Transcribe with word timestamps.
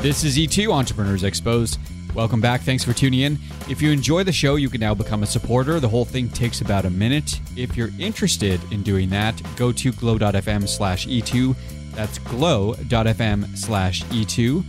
This 0.00 0.24
is 0.24 0.38
E2 0.38 0.72
Entrepreneurs 0.72 1.22
Exposed. 1.22 1.78
Welcome 2.14 2.40
back. 2.40 2.62
Thanks 2.62 2.82
for 2.82 2.92
tuning 2.92 3.20
in. 3.20 3.38
If 3.68 3.82
you 3.82 3.90
enjoy 3.90 4.24
the 4.24 4.32
show, 4.32 4.56
you 4.56 4.70
can 4.70 4.80
now 4.80 4.94
become 4.94 5.22
a 5.22 5.26
supporter. 5.26 5.80
The 5.80 5.88
whole 5.88 6.04
thing 6.04 6.30
takes 6.30 6.62
about 6.62 6.84
a 6.84 6.90
minute. 6.90 7.40
If 7.56 7.76
you're 7.76 7.90
interested 7.98 8.60
in 8.72 8.82
doing 8.82 9.10
that, 9.10 9.40
go 9.56 9.70
to 9.70 9.92
glow.fm 9.92 10.68
slash 10.68 11.06
E2. 11.06 11.54
That's 11.94 12.18
glow.fm 12.20 13.56
slash 13.58 14.02
E2. 14.04 14.64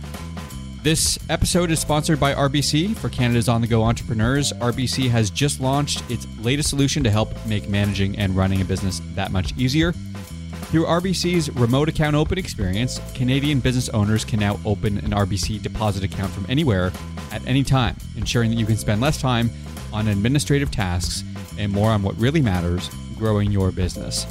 This 0.82 1.18
episode 1.28 1.70
is 1.70 1.78
sponsored 1.78 2.18
by 2.18 2.32
RBC 2.32 2.96
for 2.96 3.10
Canada's 3.10 3.50
on 3.50 3.60
the 3.60 3.66
go 3.66 3.82
entrepreneurs. 3.82 4.50
RBC 4.54 5.10
has 5.10 5.28
just 5.28 5.60
launched 5.60 6.02
its 6.10 6.26
latest 6.38 6.70
solution 6.70 7.04
to 7.04 7.10
help 7.10 7.34
make 7.44 7.68
managing 7.68 8.16
and 8.16 8.34
running 8.34 8.62
a 8.62 8.64
business 8.64 9.02
that 9.14 9.30
much 9.30 9.54
easier. 9.58 9.92
Through 9.92 10.86
RBC's 10.86 11.50
remote 11.50 11.90
account 11.90 12.16
open 12.16 12.38
experience, 12.38 12.98
Canadian 13.12 13.60
business 13.60 13.90
owners 13.90 14.24
can 14.24 14.40
now 14.40 14.58
open 14.64 14.96
an 14.98 15.10
RBC 15.10 15.60
deposit 15.60 16.02
account 16.02 16.32
from 16.32 16.46
anywhere 16.48 16.92
at 17.30 17.46
any 17.46 17.62
time, 17.62 17.94
ensuring 18.16 18.48
that 18.48 18.56
you 18.56 18.64
can 18.64 18.78
spend 18.78 19.02
less 19.02 19.20
time 19.20 19.50
on 19.92 20.08
administrative 20.08 20.70
tasks 20.70 21.24
and 21.58 21.70
more 21.70 21.90
on 21.90 22.02
what 22.02 22.16
really 22.18 22.40
matters 22.40 22.88
growing 23.18 23.52
your 23.52 23.70
business. 23.70 24.24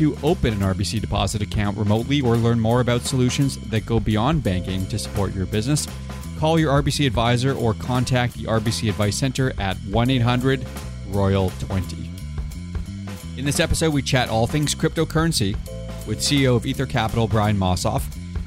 To 0.00 0.16
open 0.22 0.54
an 0.54 0.60
RBC 0.60 1.02
deposit 1.02 1.42
account 1.42 1.76
remotely 1.76 2.22
or 2.22 2.38
learn 2.38 2.58
more 2.58 2.80
about 2.80 3.02
solutions 3.02 3.58
that 3.68 3.84
go 3.84 4.00
beyond 4.00 4.42
banking 4.42 4.86
to 4.86 4.98
support 4.98 5.34
your 5.34 5.44
business, 5.44 5.86
call 6.38 6.58
your 6.58 6.72
RBC 6.82 7.06
advisor 7.06 7.52
or 7.52 7.74
contact 7.74 8.32
the 8.32 8.44
RBC 8.44 8.88
Advice 8.88 9.16
Center 9.16 9.52
at 9.58 9.76
1 9.76 10.08
800 10.08 10.64
Royal 11.08 11.50
20. 11.58 12.10
In 13.36 13.44
this 13.44 13.60
episode, 13.60 13.92
we 13.92 14.00
chat 14.00 14.30
all 14.30 14.46
things 14.46 14.74
cryptocurrency 14.74 15.54
with 16.06 16.20
CEO 16.20 16.56
of 16.56 16.64
Ether 16.64 16.86
Capital, 16.86 17.28
Brian 17.28 17.58
Mosoff. 17.58 18.02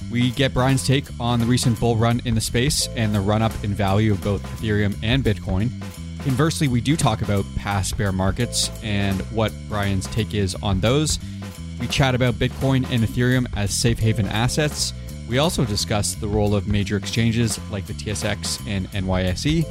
We 0.09 0.31
get 0.31 0.55
Brian's 0.55 0.87
take 0.87 1.05
on 1.19 1.39
the 1.39 1.45
recent 1.45 1.79
bull 1.79 1.97
run 1.97 2.19
in 2.25 2.33
the 2.33 2.41
space 2.41 2.87
and 2.95 3.13
the 3.13 3.19
run 3.21 3.43
up 3.43 3.51
in 3.63 3.75
value 3.75 4.13
of 4.13 4.23
both 4.23 4.41
Ethereum 4.57 4.97
and 5.03 5.23
Bitcoin. 5.23 5.69
Conversely, 6.23 6.67
we 6.69 6.81
do 6.81 6.95
talk 6.95 7.21
about 7.21 7.45
past 7.57 7.95
bear 7.95 8.11
markets 8.11 8.71
and 8.81 9.21
what 9.31 9.51
Brian's 9.67 10.07
take 10.07 10.33
is 10.33 10.55
on 10.55 10.79
those. 10.79 11.19
We 11.79 11.87
chat 11.87 12.15
about 12.15 12.35
Bitcoin 12.35 12.89
and 12.89 13.03
Ethereum 13.03 13.45
as 13.55 13.73
safe 13.73 13.99
haven 13.99 14.27
assets. 14.27 14.93
We 15.27 15.37
also 15.37 15.65
discuss 15.65 16.15
the 16.15 16.27
role 16.27 16.55
of 16.55 16.67
major 16.67 16.97
exchanges 16.97 17.59
like 17.71 17.85
the 17.87 17.93
TSX 17.93 18.67
and 18.67 18.87
NYSE, 18.91 19.65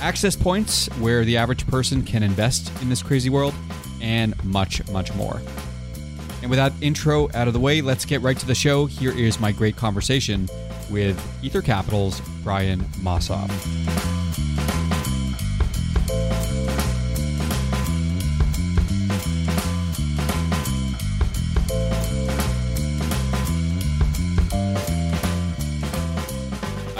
access 0.00 0.34
points 0.36 0.86
where 0.98 1.24
the 1.24 1.36
average 1.36 1.66
person 1.66 2.02
can 2.02 2.22
invest 2.22 2.72
in 2.82 2.88
this 2.88 3.02
crazy 3.02 3.30
world, 3.30 3.54
and 4.00 4.34
much, 4.44 4.86
much 4.90 5.14
more. 5.14 5.40
And 6.40 6.50
with 6.50 6.58
that 6.58 6.72
intro 6.80 7.28
out 7.34 7.48
of 7.48 7.54
the 7.54 7.60
way, 7.60 7.80
let's 7.80 8.04
get 8.04 8.22
right 8.22 8.38
to 8.38 8.46
the 8.46 8.54
show. 8.54 8.86
Here 8.86 9.12
is 9.12 9.40
my 9.40 9.52
great 9.52 9.76
conversation 9.76 10.48
with 10.90 11.20
Ether 11.42 11.62
Capital's 11.62 12.20
Brian 12.42 12.80
Mosoff. 13.00 14.07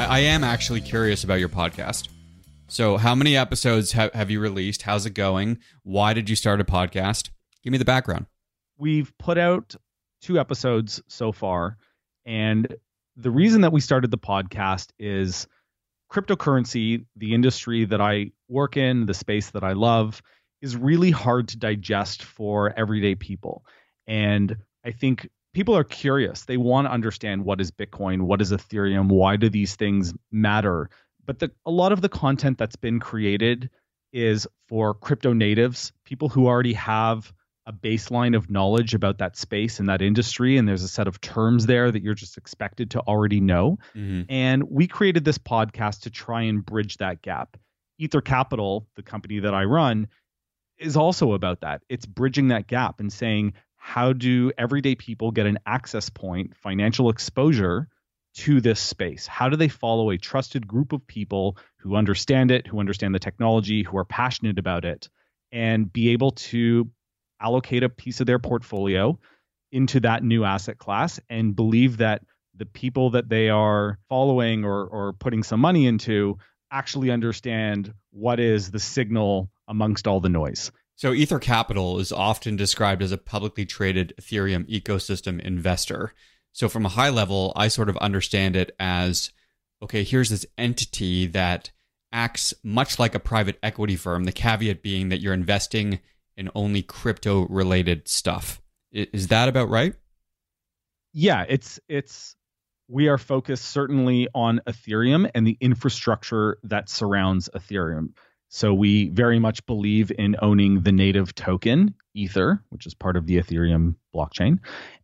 I, 0.09 0.21
am 0.21 0.43
actually 0.43 0.81
curious 0.81 1.23
about 1.23 1.39
your 1.39 1.51
podcast. 1.51 2.09
So, 2.67 2.97
how 2.97 3.15
many 3.15 3.37
episodes 3.37 3.93
have, 3.93 4.13
have 4.15 4.31
you 4.31 4.41
released? 4.41 4.83
How's 4.83 5.05
it 5.05 5.11
going? 5.11 5.59
Why 5.83 6.15
did 6.15 6.31
you 6.31 6.37
start 6.37 6.61
a 6.61 6.65
podcast? 6.65 7.29
Give 7.63 7.73
me 7.73 7.79
the 7.79 7.85
background. 7.85 8.27
We've 8.79 9.13
put 9.19 9.37
out 9.37 9.75
two 10.23 10.41
episodes 10.41 11.03
so 11.09 11.31
far. 11.31 11.77
And 12.25 12.75
the 13.17 13.31
reason 13.31 13.61
that 13.61 13.73
we 13.73 13.81
started 13.81 14.11
the 14.11 14.19
podcast 14.19 14.89
is 14.99 15.47
cryptocurrency, 16.11 17.05
the 17.17 17.35
industry 17.35 17.85
that 17.85 18.01
I 18.01 18.31
work 18.49 18.79
in, 18.79 19.05
the 19.05 19.15
space 19.15 19.51
that 19.51 19.63
I 19.63 19.73
love, 19.73 20.23
is 20.63 20.75
really 20.75 21.11
hard 21.11 21.49
to 21.49 21.59
digest 21.59 22.23
for 22.23 22.73
everyday 22.79 23.15
people. 23.15 23.65
And 24.07 24.57
I 24.85 24.93
think 24.93 25.29
people 25.59 25.77
are 25.77 25.83
curious. 25.83 26.45
They 26.45 26.57
want 26.57 26.87
to 26.87 26.93
understand 26.93 27.45
what 27.45 27.61
is 27.61 27.73
Bitcoin, 27.73 28.23
what 28.23 28.41
is 28.41 28.53
Ethereum, 28.53 29.09
why 29.09 29.35
do 29.35 29.49
these 29.49 29.75
things 29.75 30.15
matter? 30.31 30.89
But 31.27 31.41
the, 31.41 31.51
a 31.67 31.71
lot 31.73 31.91
of 31.91 32.01
the 32.01 32.09
content 32.09 32.59
that's 32.59 32.77
been 32.77 33.01
created 33.01 33.69
is 34.13 34.47
for 34.69 34.95
crypto 34.95 35.33
natives, 35.33 35.93
people 36.05 36.29
who 36.29 36.47
already 36.47 36.75
have 36.75 37.33
a 37.67 37.73
baseline 37.73 38.37
of 38.37 38.49
knowledge 38.49 38.95
about 38.95 39.19
that 39.19 39.37
space 39.37 39.81
and 39.81 39.89
that 39.89 40.01
industry. 40.01 40.59
And 40.59 40.69
there's 40.69 40.85
a 40.85 40.89
set 40.89 41.09
of 41.09 41.21
terms 41.21 41.67
there 41.67 41.91
that 41.91 42.05
you're 42.05 42.15
just 42.15 42.37
expected 42.37 42.93
to 42.93 43.01
already 43.01 43.41
know. 43.41 43.81
Mm-hmm. 43.97 44.31
And 44.33 44.63
we 44.63 44.87
created 44.87 45.25
this 45.25 45.39
podcast 45.39 46.03
to 46.03 46.11
try 46.11 46.43
and 46.43 46.65
bridge 46.65 46.99
that 46.99 47.21
gap. 47.21 47.57
Ether 47.99 48.21
Capital, 48.21 48.87
the 48.95 49.03
company 49.03 49.41
that 49.41 49.55
I 49.55 49.65
run, 49.65 50.07
is 50.79 50.97
also 50.97 51.33
about 51.33 51.63
that. 51.63 51.83
It's 51.89 52.07
bridging 52.07 52.47
that 52.49 52.69
gap 52.69 53.01
and 53.01 53.13
saying, 53.13 53.55
how 53.79 54.13
do 54.13 54.53
everyday 54.59 54.95
people 54.95 55.31
get 55.31 55.47
an 55.47 55.59
access 55.65 56.11
point, 56.11 56.57
financial 56.57 57.09
exposure 57.09 57.89
to 58.35 58.61
this 58.61 58.81
space? 58.81 59.27
How 59.27 59.49
do 59.49 59.57
they 59.57 59.69
follow 59.69 60.11
a 60.11 60.19
trusted 60.19 60.67
group 60.67 60.93
of 60.93 61.07
people 61.07 61.57
who 61.79 61.97
understand 61.97 62.51
it, 62.51 62.67
who 62.67 62.81
understand 62.81 63.15
the 63.15 63.19
technology, 63.19 63.83
who 63.83 63.97
are 63.97 64.05
passionate 64.05 64.59
about 64.59 64.85
it, 64.85 65.09
and 65.53 65.91
be 65.91 66.11
able 66.11 66.33
to 66.33 66.91
allocate 67.41 67.83
a 67.83 67.89
piece 67.89 68.21
of 68.21 68.27
their 68.27 68.39
portfolio 68.39 69.19
into 69.73 70.01
that 70.01 70.23
new 70.23 70.45
asset 70.45 70.79
class 70.79 71.21
and 71.31 71.57
believe 71.57 71.99
that 71.99 72.23
the 72.57 72.67
people 72.67 73.11
that 73.11 73.29
they 73.29 73.49
are 73.49 73.99
following 74.09 74.65
or, 74.65 74.85
or 74.87 75.13
putting 75.13 75.43
some 75.43 75.61
money 75.61 75.87
into 75.87 76.39
actually 76.71 77.11
understand 77.11 77.95
what 78.11 78.41
is 78.41 78.71
the 78.71 78.81
signal 78.81 79.51
amongst 79.69 80.07
all 80.07 80.21
the 80.21 80.29
noise. 80.29 80.73
So, 80.99 81.13
Ether 81.13 81.39
Capital 81.39 82.01
is 82.01 82.11
often 82.11 82.57
described 82.57 83.03
as 83.03 83.13
a 83.13 83.19
publicly 83.19 83.65
traded 83.65 84.13
Ethereum 84.21 84.69
ecosystem 84.69 85.41
investor. 85.41 86.13
So, 86.51 86.69
from 86.69 86.85
a 86.85 86.89
high 86.89 87.11
level, 87.11 87.53
I 87.55 87.69
sort 87.69 87.89
of 87.89 87.97
understand 87.99 88.57
it 88.57 88.75
as 88.81 89.31
okay, 89.81 90.03
here's 90.03 90.31
this 90.31 90.45
entity 90.59 91.29
that 91.29 91.71
acts 92.11 92.53
much 92.65 92.99
like 92.99 93.15
a 93.15 93.21
private 93.21 93.61
equity 93.63 93.95
firm, 93.95 94.25
the 94.25 94.33
caveat 94.33 94.83
being 94.83 95.11
that 95.11 95.21
you're 95.21 95.35
investing 95.35 96.01
in 96.37 96.51
only 96.57 96.83
crypto 96.83 97.47
related 97.47 98.09
stuff. 98.09 98.61
Is 98.91 99.29
that 99.29 99.49
about 99.49 99.69
right? 99.69 99.95
Yeah, 101.13 101.45
it's 101.49 101.79
it's 101.89 102.35
we 102.89 103.07
are 103.07 103.19
focused 103.19 103.67
certainly 103.67 104.27
on 104.35 104.61
Ethereum 104.67 105.31
and 105.33 105.47
the 105.47 105.57
infrastructure 105.61 106.59
that 106.65 106.89
surrounds 106.89 107.49
Ethereum. 107.55 108.15
So 108.49 108.73
we 108.73 109.11
very 109.11 109.39
much 109.39 109.65
believe 109.67 110.11
in 110.17 110.37
owning 110.41 110.83
the 110.83 110.93
native 110.93 111.35
token, 111.35 111.95
Ether, 112.15 112.63
which 112.71 112.87
is 112.87 112.95
part 112.95 113.17
of 113.17 113.27
the 113.27 113.37
Ethereum 113.39 113.97
blockchain, 114.15 114.59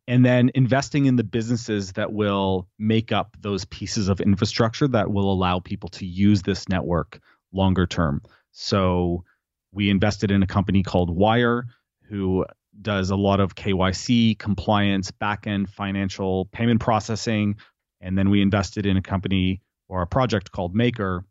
and 0.09 0.25
then 0.25 0.51
investing 0.55 1.07
in 1.07 1.17
the 1.17 1.25
businesses 1.25 1.93
that 1.93 2.13
will 2.13 2.69
make 2.79 3.13
up 3.13 3.37
those 3.41 3.65
pieces 3.67 4.09
of 4.09 4.21
infrastructure 4.21 4.89
that 4.89 5.11
will 5.11 5.31
allow 5.33 5.61
people 5.61 5.89
to 5.91 6.07
use 6.07 6.43
this 6.43 6.69
network 6.69 7.21
longer 7.53 7.87
term. 7.87 8.23
So 8.53 9.25
we 9.73 9.91
invested 9.91 10.31
in 10.31 10.43
a 10.43 10.47
company 10.47 10.83
called 10.83 11.15
Wyre 11.15 11.67
who 12.09 12.47
does 12.81 13.11
a 13.11 13.17
lot 13.17 13.41
of 13.41 13.55
KYC, 13.55 14.39
compliance, 14.39 15.11
backend 15.11 15.69
financial 15.69 16.47
payment 16.47 16.81
processing. 16.81 17.57
And 18.01 18.19
then 18.19 18.31
we 18.31 18.43
invested 18.43 18.87
in 18.87 18.97
a 18.97 19.03
company 19.03 19.63
or 19.89 20.03
a 20.03 20.07
project 20.07 20.51
called 20.51 20.75
Maker, 20.75 21.25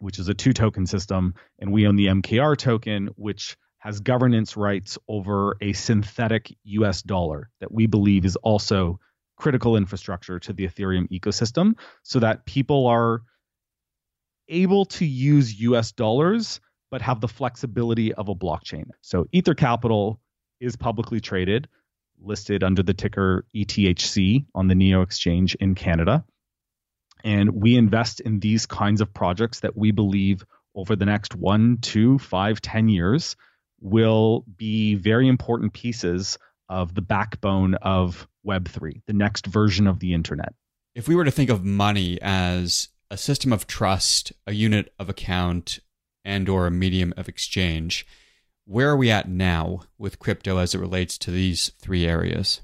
which 0.00 0.18
is 0.18 0.28
a 0.28 0.34
two 0.34 0.52
token 0.52 0.86
system. 0.86 1.34
And 1.58 1.72
we 1.72 1.86
own 1.86 1.96
the 1.96 2.06
MKR 2.06 2.56
token, 2.56 3.08
which 3.16 3.56
has 3.78 4.00
governance 4.00 4.56
rights 4.56 4.98
over 5.08 5.56
a 5.60 5.72
synthetic 5.72 6.54
US 6.64 7.02
dollar 7.02 7.48
that 7.60 7.72
we 7.72 7.86
believe 7.86 8.24
is 8.24 8.36
also 8.36 8.98
critical 9.36 9.76
infrastructure 9.76 10.38
to 10.38 10.52
the 10.52 10.66
Ethereum 10.66 11.08
ecosystem 11.08 11.72
so 12.02 12.18
that 12.18 12.44
people 12.44 12.86
are 12.86 13.22
able 14.48 14.84
to 14.84 15.06
use 15.06 15.60
US 15.60 15.92
dollars 15.92 16.60
but 16.90 17.00
have 17.00 17.20
the 17.20 17.28
flexibility 17.28 18.12
of 18.14 18.28
a 18.28 18.34
blockchain. 18.34 18.84
So 19.00 19.26
Ether 19.32 19.54
Capital 19.54 20.20
is 20.60 20.76
publicly 20.76 21.20
traded, 21.20 21.68
listed 22.20 22.62
under 22.62 22.82
the 22.82 22.92
ticker 22.92 23.46
ETHC 23.54 24.44
on 24.54 24.68
the 24.68 24.74
NEO 24.74 25.02
exchange 25.02 25.54
in 25.54 25.74
Canada. 25.74 26.24
And 27.24 27.50
we 27.50 27.76
invest 27.76 28.20
in 28.20 28.40
these 28.40 28.66
kinds 28.66 29.00
of 29.00 29.12
projects 29.12 29.60
that 29.60 29.76
we 29.76 29.90
believe 29.90 30.44
over 30.74 30.96
the 30.96 31.04
next 31.04 31.34
one, 31.34 31.78
two, 31.80 32.18
five, 32.18 32.60
ten 32.60 32.88
years 32.88 33.36
will 33.80 34.44
be 34.56 34.94
very 34.94 35.28
important 35.28 35.72
pieces 35.72 36.38
of 36.68 36.94
the 36.94 37.02
backbone 37.02 37.74
of 37.76 38.28
Web3, 38.46 39.02
the 39.06 39.12
next 39.12 39.46
version 39.46 39.86
of 39.86 39.98
the 39.98 40.14
internet. 40.14 40.54
If 40.94 41.08
we 41.08 41.14
were 41.14 41.24
to 41.24 41.30
think 41.30 41.50
of 41.50 41.64
money 41.64 42.20
as 42.22 42.88
a 43.10 43.16
system 43.16 43.52
of 43.52 43.66
trust, 43.66 44.32
a 44.46 44.52
unit 44.52 44.92
of 44.98 45.08
account, 45.08 45.80
and 46.24 46.48
or 46.48 46.66
a 46.66 46.70
medium 46.70 47.12
of 47.16 47.28
exchange. 47.28 48.06
where 48.66 48.90
are 48.90 48.96
we 48.96 49.10
at 49.10 49.28
now 49.28 49.80
with 49.98 50.20
crypto 50.20 50.58
as 50.58 50.74
it 50.74 50.78
relates 50.78 51.18
to 51.18 51.32
these 51.32 51.70
three 51.80 52.06
areas? 52.06 52.60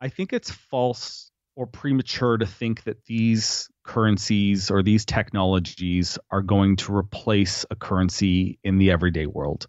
I 0.00 0.08
think 0.08 0.32
it's 0.32 0.50
false 0.50 1.30
or 1.56 1.66
premature 1.66 2.36
to 2.36 2.46
think 2.46 2.82
that 2.84 3.04
these 3.04 3.68
currencies 3.84 4.70
or 4.70 4.82
these 4.82 5.04
technologies 5.04 6.18
are 6.30 6.42
going 6.42 6.76
to 6.76 6.94
replace 6.94 7.64
a 7.70 7.76
currency 7.76 8.58
in 8.64 8.78
the 8.78 8.90
everyday 8.90 9.26
world. 9.26 9.66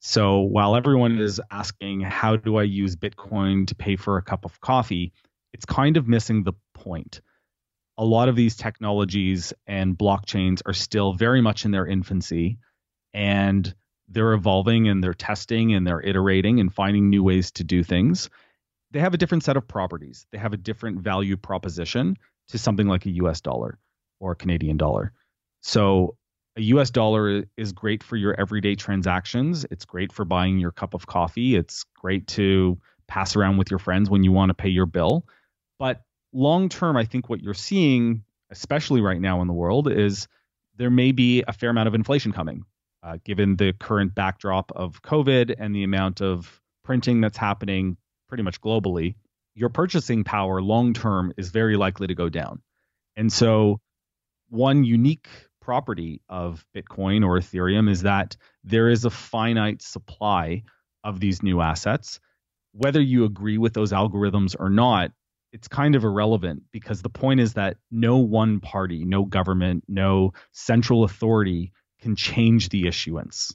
So 0.00 0.40
while 0.40 0.76
everyone 0.76 1.18
is 1.18 1.40
asking, 1.50 2.02
how 2.02 2.36
do 2.36 2.56
I 2.56 2.62
use 2.62 2.94
Bitcoin 2.94 3.66
to 3.68 3.74
pay 3.74 3.96
for 3.96 4.18
a 4.18 4.22
cup 4.22 4.44
of 4.44 4.60
coffee? 4.60 5.12
It's 5.52 5.64
kind 5.64 5.96
of 5.96 6.06
missing 6.06 6.44
the 6.44 6.52
point. 6.74 7.20
A 7.98 8.04
lot 8.04 8.28
of 8.28 8.36
these 8.36 8.56
technologies 8.56 9.52
and 9.66 9.96
blockchains 9.96 10.60
are 10.66 10.74
still 10.74 11.14
very 11.14 11.40
much 11.40 11.64
in 11.64 11.70
their 11.70 11.86
infancy 11.86 12.58
and 13.14 13.74
they're 14.08 14.34
evolving 14.34 14.88
and 14.88 15.02
they're 15.02 15.14
testing 15.14 15.74
and 15.74 15.86
they're 15.86 16.02
iterating 16.02 16.60
and 16.60 16.72
finding 16.72 17.10
new 17.10 17.24
ways 17.24 17.50
to 17.52 17.64
do 17.64 17.82
things. 17.82 18.30
They 18.96 19.02
have 19.02 19.12
a 19.12 19.18
different 19.18 19.44
set 19.44 19.58
of 19.58 19.68
properties. 19.68 20.26
They 20.32 20.38
have 20.38 20.54
a 20.54 20.56
different 20.56 21.00
value 21.00 21.36
proposition 21.36 22.16
to 22.48 22.56
something 22.56 22.88
like 22.88 23.04
a 23.04 23.10
US 23.10 23.42
dollar 23.42 23.78
or 24.20 24.32
a 24.32 24.34
Canadian 24.34 24.78
dollar. 24.78 25.12
So 25.60 26.16
a 26.56 26.62
US 26.62 26.88
dollar 26.88 27.44
is 27.58 27.74
great 27.74 28.02
for 28.02 28.16
your 28.16 28.34
everyday 28.40 28.74
transactions. 28.74 29.66
It's 29.70 29.84
great 29.84 30.12
for 30.12 30.24
buying 30.24 30.58
your 30.58 30.70
cup 30.70 30.94
of 30.94 31.06
coffee. 31.06 31.56
It's 31.56 31.84
great 31.94 32.26
to 32.28 32.78
pass 33.06 33.36
around 33.36 33.58
with 33.58 33.70
your 33.70 33.78
friends 33.78 34.08
when 34.08 34.24
you 34.24 34.32
want 34.32 34.48
to 34.48 34.54
pay 34.54 34.70
your 34.70 34.86
bill. 34.86 35.26
But 35.78 36.00
long 36.32 36.70
term, 36.70 36.96
I 36.96 37.04
think 37.04 37.28
what 37.28 37.42
you're 37.42 37.52
seeing, 37.52 38.24
especially 38.50 39.02
right 39.02 39.20
now 39.20 39.42
in 39.42 39.46
the 39.46 39.52
world, 39.52 39.92
is 39.92 40.26
there 40.78 40.88
may 40.88 41.12
be 41.12 41.44
a 41.46 41.52
fair 41.52 41.68
amount 41.68 41.88
of 41.88 41.94
inflation 41.94 42.32
coming 42.32 42.64
uh, 43.02 43.18
given 43.26 43.56
the 43.56 43.74
current 43.74 44.14
backdrop 44.14 44.72
of 44.74 45.02
COVID 45.02 45.54
and 45.58 45.76
the 45.76 45.84
amount 45.84 46.22
of 46.22 46.62
printing 46.82 47.20
that's 47.20 47.36
happening 47.36 47.98
pretty 48.28 48.42
much 48.42 48.60
globally, 48.60 49.14
your 49.54 49.68
purchasing 49.68 50.24
power 50.24 50.60
long 50.60 50.92
term 50.92 51.32
is 51.36 51.50
very 51.50 51.76
likely 51.76 52.06
to 52.08 52.14
go 52.14 52.28
down. 52.28 52.62
And 53.16 53.32
so, 53.32 53.80
one 54.48 54.84
unique 54.84 55.28
property 55.60 56.20
of 56.28 56.64
Bitcoin 56.76 57.24
or 57.26 57.38
Ethereum 57.40 57.90
is 57.90 58.02
that 58.02 58.36
there 58.62 58.88
is 58.88 59.04
a 59.04 59.10
finite 59.10 59.82
supply 59.82 60.62
of 61.02 61.18
these 61.18 61.42
new 61.42 61.60
assets. 61.60 62.20
Whether 62.72 63.00
you 63.00 63.24
agree 63.24 63.58
with 63.58 63.72
those 63.72 63.92
algorithms 63.92 64.54
or 64.58 64.70
not, 64.70 65.10
it's 65.52 65.68
kind 65.68 65.94
of 65.94 66.04
irrelevant 66.04 66.64
because 66.70 67.00
the 67.00 67.08
point 67.08 67.40
is 67.40 67.54
that 67.54 67.78
no 67.90 68.18
one 68.18 68.60
party, 68.60 69.04
no 69.04 69.24
government, 69.24 69.84
no 69.88 70.34
central 70.52 71.02
authority 71.04 71.72
can 72.00 72.14
change 72.14 72.68
the 72.68 72.86
issuance. 72.86 73.54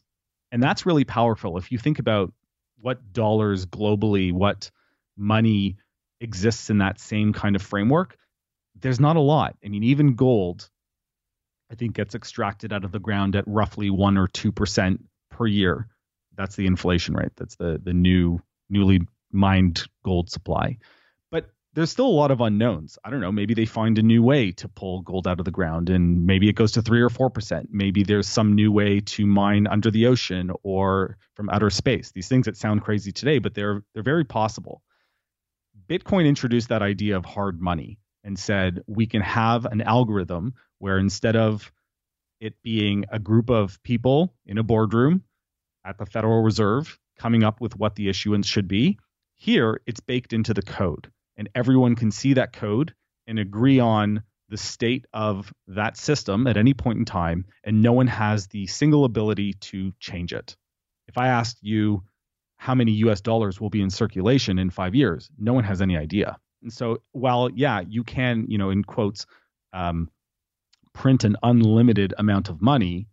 And 0.51 0.61
that's 0.61 0.85
really 0.85 1.05
powerful. 1.05 1.57
If 1.57 1.71
you 1.71 1.77
think 1.77 1.99
about 1.99 2.33
what 2.81 3.13
dollars 3.13 3.65
globally, 3.65 4.31
what 4.31 4.71
money 5.17 5.77
exists 6.19 6.69
in 6.69 6.79
that 6.79 6.99
same 6.99 7.33
kind 7.33 7.55
of 7.55 7.61
framework, 7.61 8.17
there's 8.79 8.99
not 8.99 9.15
a 9.15 9.21
lot. 9.21 9.55
I 9.63 9.69
mean, 9.69 9.83
even 9.83 10.15
gold, 10.15 10.69
I 11.71 11.75
think, 11.75 11.95
gets 11.95 12.15
extracted 12.15 12.73
out 12.73 12.83
of 12.83 12.91
the 12.91 12.99
ground 12.99 13.35
at 13.35 13.43
roughly 13.47 13.89
one 13.89 14.17
or 14.17 14.27
two 14.27 14.51
percent 14.51 15.03
per 15.29 15.45
year. 15.47 15.87
That's 16.35 16.55
the 16.55 16.67
inflation 16.67 17.15
rate. 17.15 17.31
That's 17.35 17.55
the 17.55 17.79
the 17.81 17.93
new 17.93 18.41
newly 18.69 19.01
mined 19.31 19.83
gold 20.03 20.29
supply 20.29 20.77
there's 21.73 21.89
still 21.89 22.07
a 22.07 22.09
lot 22.09 22.31
of 22.31 22.41
unknowns. 22.41 22.97
I 23.03 23.09
don't 23.09 23.21
know. 23.21 23.31
Maybe 23.31 23.53
they 23.53 23.65
find 23.65 23.97
a 23.97 24.03
new 24.03 24.21
way 24.21 24.51
to 24.53 24.67
pull 24.67 25.01
gold 25.01 25.27
out 25.27 25.39
of 25.39 25.45
the 25.45 25.51
ground, 25.51 25.89
and 25.89 26.25
maybe 26.25 26.49
it 26.49 26.55
goes 26.55 26.73
to 26.73 26.81
three 26.81 27.01
or 27.01 27.09
four 27.09 27.29
percent. 27.29 27.69
Maybe 27.71 28.03
there's 28.03 28.27
some 28.27 28.53
new 28.53 28.71
way 28.71 28.99
to 28.99 29.25
mine 29.25 29.67
under 29.67 29.89
the 29.89 30.07
ocean 30.07 30.51
or 30.63 31.17
from 31.35 31.49
outer 31.49 31.69
space. 31.69 32.11
These 32.11 32.27
things 32.27 32.45
that 32.45 32.57
sound 32.57 32.81
crazy 32.81 33.11
today, 33.11 33.39
but 33.39 33.53
they're 33.53 33.83
they're 33.93 34.03
very 34.03 34.25
possible. 34.25 34.81
Bitcoin 35.87 36.27
introduced 36.27 36.69
that 36.69 36.81
idea 36.81 37.15
of 37.15 37.25
hard 37.25 37.61
money 37.61 37.99
and 38.23 38.37
said 38.37 38.81
we 38.87 39.07
can 39.07 39.21
have 39.21 39.65
an 39.65 39.81
algorithm 39.81 40.53
where 40.79 40.97
instead 40.97 41.35
of 41.35 41.71
it 42.41 42.55
being 42.63 43.05
a 43.11 43.19
group 43.19 43.49
of 43.49 43.81
people 43.83 44.33
in 44.45 44.57
a 44.57 44.63
boardroom 44.63 45.23
at 45.85 45.97
the 45.97 46.05
Federal 46.05 46.43
Reserve 46.43 46.99
coming 47.17 47.43
up 47.43 47.61
with 47.61 47.77
what 47.77 47.95
the 47.95 48.09
issuance 48.09 48.47
should 48.47 48.67
be, 48.67 48.97
here 49.35 49.81
it's 49.85 49.99
baked 49.99 50.33
into 50.33 50.53
the 50.53 50.61
code 50.61 51.09
and 51.41 51.49
everyone 51.55 51.95
can 51.95 52.11
see 52.11 52.35
that 52.35 52.53
code 52.53 52.93
and 53.25 53.39
agree 53.39 53.79
on 53.79 54.21
the 54.49 54.57
state 54.57 55.07
of 55.11 55.51
that 55.69 55.97
system 55.97 56.45
at 56.45 56.55
any 56.55 56.75
point 56.75 56.99
in 56.99 57.05
time, 57.05 57.45
and 57.63 57.81
no 57.81 57.93
one 57.93 58.05
has 58.05 58.45
the 58.45 58.67
single 58.67 59.05
ability 59.05 59.53
to 59.53 59.91
change 59.99 60.33
it. 60.33 60.55
If 61.07 61.17
I 61.17 61.29
asked 61.29 61.57
you 61.63 62.03
how 62.57 62.75
many 62.75 62.91
US 63.05 63.21
dollars 63.21 63.59
will 63.59 63.71
be 63.71 63.81
in 63.81 63.89
circulation 63.89 64.59
in 64.59 64.69
five 64.69 64.93
years, 64.93 65.31
no 65.39 65.53
one 65.53 65.63
has 65.63 65.81
any 65.81 65.97
idea. 65.97 66.37
And 66.61 66.71
so, 66.71 67.01
while, 67.11 67.49
yeah, 67.49 67.79
you 67.79 68.03
can, 68.03 68.45
you 68.47 68.59
know, 68.59 68.69
in 68.69 68.83
quotes, 68.83 69.25
um, 69.73 70.11
print 70.93 71.23
an 71.23 71.37
unlimited 71.41 72.13
amount 72.19 72.49
of 72.49 72.61
money, 72.61 73.07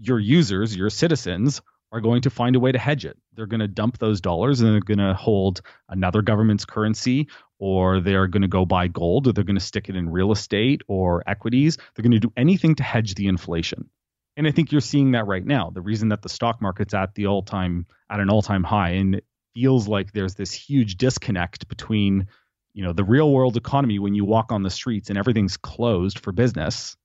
your 0.00 0.18
users, 0.18 0.74
your 0.74 0.90
citizens, 0.90 1.62
are 1.92 2.00
going 2.00 2.22
to 2.22 2.30
find 2.30 2.56
a 2.56 2.60
way 2.60 2.72
to 2.72 2.78
hedge 2.78 3.04
it. 3.04 3.16
They're 3.34 3.46
going 3.46 3.60
to 3.60 3.68
dump 3.68 3.98
those 3.98 4.20
dollars 4.20 4.60
and 4.60 4.70
they're 4.70 4.80
going 4.80 4.98
to 4.98 5.14
hold 5.14 5.62
another 5.88 6.22
government's 6.22 6.64
currency, 6.64 7.28
or 7.58 8.00
they're 8.00 8.26
going 8.26 8.42
to 8.42 8.48
go 8.48 8.64
buy 8.64 8.88
gold, 8.88 9.26
or 9.26 9.32
they're 9.32 9.44
going 9.44 9.56
to 9.56 9.60
stick 9.60 9.88
it 9.88 9.96
in 9.96 10.10
real 10.10 10.32
estate 10.32 10.82
or 10.88 11.22
equities. 11.26 11.76
They're 11.76 12.02
going 12.02 12.12
to 12.12 12.18
do 12.18 12.32
anything 12.36 12.76
to 12.76 12.82
hedge 12.82 13.14
the 13.14 13.26
inflation. 13.26 13.90
And 14.36 14.46
I 14.46 14.52
think 14.52 14.70
you're 14.70 14.80
seeing 14.80 15.12
that 15.12 15.26
right 15.26 15.44
now. 15.44 15.70
The 15.70 15.80
reason 15.80 16.10
that 16.10 16.22
the 16.22 16.28
stock 16.28 16.62
market's 16.62 16.94
at 16.94 17.14
the 17.14 17.26
all 17.26 17.42
time 17.42 17.86
at 18.08 18.20
an 18.20 18.30
all 18.30 18.42
time 18.42 18.62
high, 18.62 18.90
and 18.90 19.16
it 19.16 19.24
feels 19.54 19.88
like 19.88 20.12
there's 20.12 20.36
this 20.36 20.52
huge 20.52 20.96
disconnect 20.96 21.66
between, 21.66 22.28
you 22.72 22.84
know, 22.84 22.92
the 22.92 23.02
real 23.02 23.32
world 23.32 23.56
economy 23.56 23.98
when 23.98 24.14
you 24.14 24.24
walk 24.24 24.52
on 24.52 24.62
the 24.62 24.70
streets 24.70 25.08
and 25.08 25.18
everything's 25.18 25.56
closed 25.56 26.20
for 26.20 26.30
business, 26.30 26.96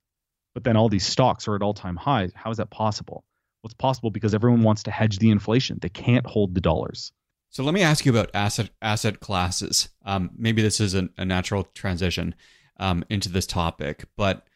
but 0.53 0.63
then 0.63 0.77
all 0.77 0.89
these 0.89 1.05
stocks 1.05 1.47
are 1.47 1.55
at 1.55 1.63
all 1.63 1.73
time 1.73 1.95
highs. 1.95 2.31
How 2.35 2.51
is 2.51 2.57
that 2.57 2.69
possible? 2.69 3.23
What's 3.61 3.73
possible 3.73 4.11
because 4.11 4.35
everyone 4.35 4.61
wants 4.61 4.83
to 4.83 4.91
hedge 4.91 5.17
the 5.17 5.31
inflation. 5.31 5.79
They 5.81 5.89
can't 5.89 6.27
hold 6.27 6.53
the 6.53 6.61
dollars. 6.61 7.11
So 7.53 7.63
let 7.63 7.75
me 7.75 7.83
ask 7.83 8.03
you 8.03 8.11
about 8.11 8.31
asset 8.33 8.71
asset 8.81 9.19
classes. 9.19 9.89
Um, 10.03 10.31
maybe 10.35 10.63
this 10.63 10.79
is 10.79 10.95
a, 10.95 11.07
a 11.19 11.23
natural 11.23 11.65
transition 11.75 12.33
um, 12.79 13.05
into 13.11 13.29
this 13.29 13.45
topic, 13.45 14.05
but 14.17 14.47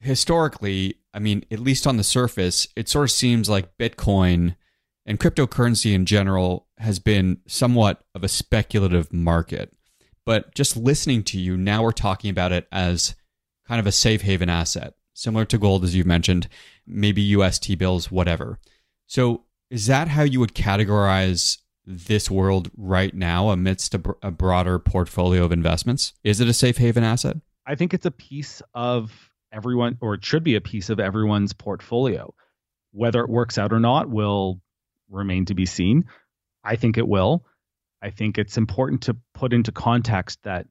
historically, 0.00 0.96
I 1.12 1.18
mean, 1.18 1.44
at 1.50 1.60
least 1.60 1.86
on 1.86 1.98
the 1.98 2.02
surface, 2.02 2.66
it 2.74 2.88
sort 2.88 3.04
of 3.04 3.10
seems 3.10 3.50
like 3.50 3.76
Bitcoin 3.76 4.56
and 5.04 5.20
cryptocurrency 5.20 5.92
in 5.92 6.06
general 6.06 6.68
has 6.78 6.98
been 6.98 7.40
somewhat 7.46 8.02
of 8.14 8.24
a 8.24 8.28
speculative 8.28 9.12
market. 9.12 9.74
But 10.24 10.54
just 10.54 10.74
listening 10.74 11.24
to 11.24 11.38
you, 11.38 11.58
now 11.58 11.82
we're 11.82 11.92
talking 11.92 12.30
about 12.30 12.50
it 12.50 12.66
as 12.72 13.14
kind 13.68 13.78
of 13.78 13.86
a 13.86 13.92
safe 13.92 14.22
haven 14.22 14.48
asset 14.48 14.94
similar 15.12 15.44
to 15.44 15.58
gold, 15.58 15.84
as 15.84 15.94
you've 15.94 16.06
mentioned, 16.06 16.48
maybe 16.86 17.20
UST 17.20 17.76
bills, 17.76 18.10
whatever. 18.10 18.58
So, 19.06 19.44
is 19.68 19.86
that 19.86 20.08
how 20.08 20.22
you 20.22 20.40
would 20.40 20.54
categorize 20.54 21.58
this 21.84 22.30
world 22.30 22.70
right 22.76 23.14
now 23.14 23.50
amidst 23.50 23.94
a, 23.94 24.02
a 24.22 24.30
broader 24.30 24.78
portfolio 24.78 25.44
of 25.44 25.52
investments? 25.52 26.12
Is 26.24 26.40
it 26.40 26.48
a 26.48 26.52
safe 26.52 26.78
haven 26.78 27.04
asset? 27.04 27.36
I 27.66 27.74
think 27.74 27.94
it's 27.94 28.06
a 28.06 28.10
piece 28.10 28.62
of 28.74 29.30
everyone, 29.52 29.98
or 30.00 30.14
it 30.14 30.24
should 30.24 30.44
be 30.44 30.56
a 30.56 30.60
piece 30.60 30.90
of 30.90 31.00
everyone's 31.00 31.52
portfolio. 31.52 32.34
Whether 32.92 33.20
it 33.20 33.30
works 33.30 33.58
out 33.58 33.72
or 33.72 33.80
not 33.80 34.10
will 34.10 34.60
remain 35.10 35.44
to 35.46 35.54
be 35.54 35.66
seen. 35.66 36.04
I 36.64 36.76
think 36.76 36.98
it 36.98 37.06
will. 37.06 37.44
I 38.02 38.10
think 38.10 38.38
it's 38.38 38.56
important 38.56 39.02
to 39.02 39.16
put 39.34 39.52
into 39.52 39.72
context 39.72 40.40
that 40.42 40.66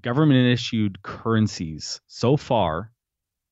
government 0.00 0.52
issued 0.52 1.02
currencies 1.02 2.00
so 2.06 2.36
far 2.36 2.90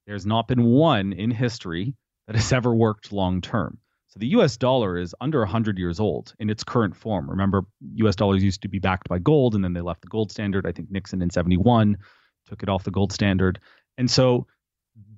there's 0.06 0.26
not 0.26 0.48
been 0.48 0.64
one 0.64 1.12
in 1.12 1.30
history 1.30 1.94
that 2.26 2.36
has 2.36 2.52
ever 2.52 2.74
worked 2.74 3.12
long 3.12 3.40
term. 3.40 3.78
So 4.14 4.20
the 4.20 4.28
US 4.28 4.56
dollar 4.56 4.96
is 4.96 5.12
under 5.20 5.40
100 5.40 5.76
years 5.76 5.98
old 5.98 6.34
in 6.38 6.48
its 6.48 6.62
current 6.62 6.94
form. 6.94 7.28
Remember, 7.28 7.64
US 7.96 8.14
dollars 8.14 8.44
used 8.44 8.62
to 8.62 8.68
be 8.68 8.78
backed 8.78 9.08
by 9.08 9.18
gold, 9.18 9.56
and 9.56 9.64
then 9.64 9.72
they 9.72 9.80
left 9.80 10.02
the 10.02 10.08
gold 10.08 10.30
standard. 10.30 10.66
I 10.66 10.70
think 10.70 10.88
Nixon 10.88 11.20
in 11.20 11.30
71 11.30 11.98
took 12.46 12.62
it 12.62 12.68
off 12.68 12.84
the 12.84 12.92
gold 12.92 13.12
standard. 13.12 13.58
And 13.98 14.08
so 14.08 14.46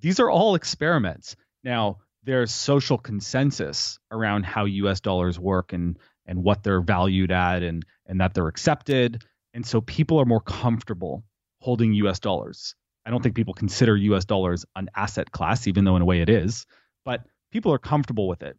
these 0.01 0.19
are 0.19 0.31
all 0.31 0.55
experiments. 0.55 1.37
Now, 1.63 1.99
there's 2.23 2.55
social 2.55 2.97
consensus 2.97 3.99
around 4.11 4.47
how 4.47 4.65
US 4.65 5.01
dollars 5.01 5.39
work 5.39 5.75
and 5.75 5.99
and 6.25 6.43
what 6.43 6.63
they're 6.63 6.81
valued 6.81 7.31
at 7.31 7.63
and 7.63 7.85
and 8.07 8.23
that 8.23 8.33
they're 8.33 8.49
accepted. 8.49 9.23
And 9.53 9.67
so 9.67 9.83
people 9.83 10.19
are 10.23 10.25
more 10.25 10.41
comfortable 10.41 11.23
holding 11.61 11.93
US 11.93 12.19
dollars. 12.19 12.75
I 13.05 13.11
don't 13.11 13.23
think 13.23 13.37
people 13.37 13.53
consider 13.53 13.95
US 13.95 14.25
dollars 14.25 14.65
an 14.75 14.89
asset 14.97 15.33
class, 15.33 15.67
even 15.67 15.85
though 15.85 15.97
in 15.97 16.03
a 16.03 16.07
way 16.07 16.23
it 16.23 16.31
is, 16.31 16.65
but 17.05 17.27
people 17.53 17.75
are 17.75 17.79
comfortable 17.79 18.27
with 18.27 18.43
it. 18.43 18.57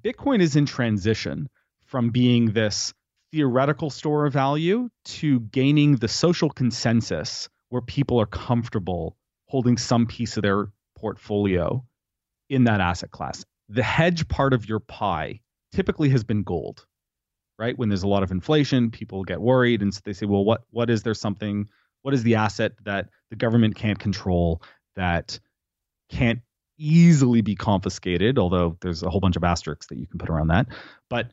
Bitcoin 0.00 0.40
is 0.40 0.56
in 0.56 0.66
transition 0.66 1.48
from 1.84 2.10
being 2.10 2.52
this 2.52 2.92
theoretical 3.32 3.90
store 3.90 4.26
of 4.26 4.32
value 4.32 4.88
to 5.04 5.40
gaining 5.40 5.96
the 5.96 6.08
social 6.08 6.50
consensus 6.50 7.48
where 7.68 7.82
people 7.82 8.20
are 8.20 8.26
comfortable 8.26 9.16
holding 9.46 9.76
some 9.76 10.06
piece 10.06 10.36
of 10.36 10.42
their 10.42 10.68
portfolio 10.96 11.84
in 12.48 12.64
that 12.64 12.80
asset 12.80 13.10
class. 13.10 13.44
The 13.68 13.82
hedge 13.82 14.28
part 14.28 14.52
of 14.52 14.68
your 14.68 14.80
pie 14.80 15.40
typically 15.72 16.08
has 16.10 16.24
been 16.24 16.42
gold, 16.42 16.86
right? 17.58 17.76
When 17.78 17.88
there's 17.88 18.02
a 18.02 18.08
lot 18.08 18.22
of 18.22 18.30
inflation, 18.30 18.90
people 18.90 19.24
get 19.24 19.40
worried 19.40 19.82
and 19.82 19.92
so 19.92 20.00
they 20.04 20.12
say, 20.12 20.26
well, 20.26 20.44
what 20.44 20.62
what 20.70 20.90
is 20.90 21.02
there 21.02 21.14
something? 21.14 21.68
What 22.02 22.14
is 22.14 22.22
the 22.22 22.36
asset 22.36 22.72
that 22.84 23.08
the 23.30 23.36
government 23.36 23.76
can't 23.76 23.98
control 23.98 24.62
that 24.96 25.38
can't 26.10 26.40
easily 26.78 27.40
be 27.42 27.54
confiscated? 27.54 28.38
Although 28.38 28.76
there's 28.80 29.02
a 29.02 29.10
whole 29.10 29.20
bunch 29.20 29.36
of 29.36 29.44
asterisks 29.44 29.86
that 29.88 29.98
you 29.98 30.06
can 30.06 30.18
put 30.18 30.30
around 30.30 30.48
that, 30.48 30.66
but 31.08 31.30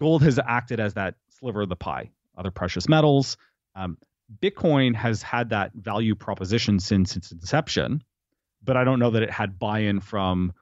gold 0.00 0.22
has 0.22 0.38
acted 0.38 0.80
as 0.80 0.94
that 0.94 1.14
sliver 1.38 1.62
of 1.62 1.68
the 1.68 1.76
pie. 1.76 2.10
Other 2.36 2.50
precious 2.50 2.88
metals. 2.88 3.36
Um, 3.76 3.98
Bitcoin 4.42 4.94
has 4.94 5.22
had 5.22 5.50
that 5.50 5.72
value 5.74 6.14
proposition 6.14 6.80
since 6.80 7.16
its 7.16 7.30
inception, 7.30 8.02
but 8.62 8.76
I 8.76 8.84
don't 8.84 8.98
know 8.98 9.10
that 9.10 9.22
it 9.22 9.30
had 9.30 9.58
buy-in 9.58 10.00
from 10.00 10.52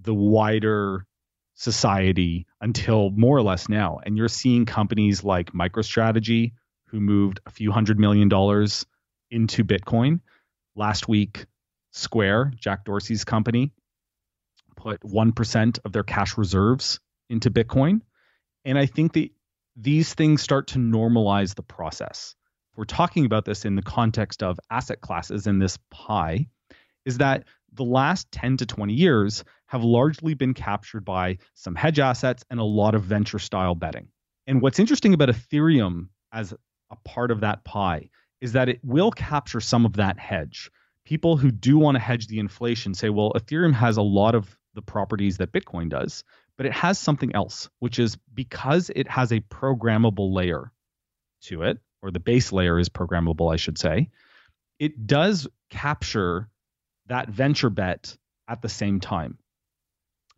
the 0.00 0.14
wider 0.14 1.06
society 1.54 2.46
until 2.60 3.10
more 3.10 3.36
or 3.36 3.42
less 3.42 3.68
now. 3.68 3.98
And 4.04 4.16
you're 4.16 4.28
seeing 4.28 4.64
companies 4.64 5.24
like 5.24 5.52
MicroStrategy 5.52 6.52
who 6.86 7.00
moved 7.00 7.40
a 7.46 7.50
few 7.50 7.72
hundred 7.72 7.98
million 7.98 8.28
dollars 8.28 8.86
into 9.30 9.64
Bitcoin. 9.64 10.20
Last 10.76 11.08
week, 11.08 11.46
Square, 11.98 12.52
Jack 12.56 12.84
Dorsey's 12.84 13.24
company, 13.24 13.72
put 14.76 15.00
1% 15.00 15.78
of 15.84 15.92
their 15.92 16.04
cash 16.04 16.38
reserves 16.38 17.00
into 17.28 17.50
Bitcoin. 17.50 18.00
And 18.64 18.78
I 18.78 18.86
think 18.86 19.12
that 19.14 19.30
these 19.76 20.14
things 20.14 20.42
start 20.42 20.68
to 20.68 20.78
normalize 20.78 21.54
the 21.54 21.62
process. 21.62 22.34
We're 22.76 22.84
talking 22.84 23.24
about 23.24 23.44
this 23.44 23.64
in 23.64 23.74
the 23.74 23.82
context 23.82 24.42
of 24.42 24.60
asset 24.70 25.00
classes 25.00 25.46
in 25.46 25.58
this 25.58 25.78
pie, 25.90 26.46
is 27.04 27.18
that 27.18 27.44
the 27.72 27.84
last 27.84 28.30
10 28.32 28.58
to 28.58 28.66
20 28.66 28.94
years 28.94 29.44
have 29.66 29.82
largely 29.82 30.34
been 30.34 30.54
captured 30.54 31.04
by 31.04 31.38
some 31.54 31.74
hedge 31.74 31.98
assets 31.98 32.44
and 32.50 32.60
a 32.60 32.64
lot 32.64 32.94
of 32.94 33.02
venture 33.02 33.38
style 33.38 33.74
betting. 33.74 34.08
And 34.46 34.62
what's 34.62 34.78
interesting 34.78 35.14
about 35.14 35.28
Ethereum 35.28 36.08
as 36.32 36.54
a 36.90 36.96
part 37.04 37.30
of 37.30 37.40
that 37.40 37.64
pie 37.64 38.10
is 38.40 38.52
that 38.52 38.68
it 38.68 38.80
will 38.84 39.10
capture 39.10 39.60
some 39.60 39.84
of 39.84 39.94
that 39.94 40.18
hedge. 40.18 40.70
People 41.08 41.38
who 41.38 41.50
do 41.50 41.78
want 41.78 41.94
to 41.94 42.00
hedge 42.00 42.26
the 42.26 42.38
inflation 42.38 42.92
say, 42.92 43.08
well, 43.08 43.32
Ethereum 43.34 43.72
has 43.72 43.96
a 43.96 44.02
lot 44.02 44.34
of 44.34 44.54
the 44.74 44.82
properties 44.82 45.38
that 45.38 45.52
Bitcoin 45.52 45.88
does, 45.88 46.22
but 46.58 46.66
it 46.66 46.72
has 46.74 46.98
something 46.98 47.34
else, 47.34 47.70
which 47.78 47.98
is 47.98 48.18
because 48.34 48.90
it 48.94 49.08
has 49.08 49.32
a 49.32 49.40
programmable 49.40 50.34
layer 50.34 50.70
to 51.44 51.62
it, 51.62 51.78
or 52.02 52.10
the 52.10 52.20
base 52.20 52.52
layer 52.52 52.78
is 52.78 52.90
programmable, 52.90 53.50
I 53.50 53.56
should 53.56 53.78
say, 53.78 54.10
it 54.78 55.06
does 55.06 55.48
capture 55.70 56.50
that 57.06 57.30
venture 57.30 57.70
bet 57.70 58.14
at 58.46 58.60
the 58.60 58.68
same 58.68 59.00
time. 59.00 59.38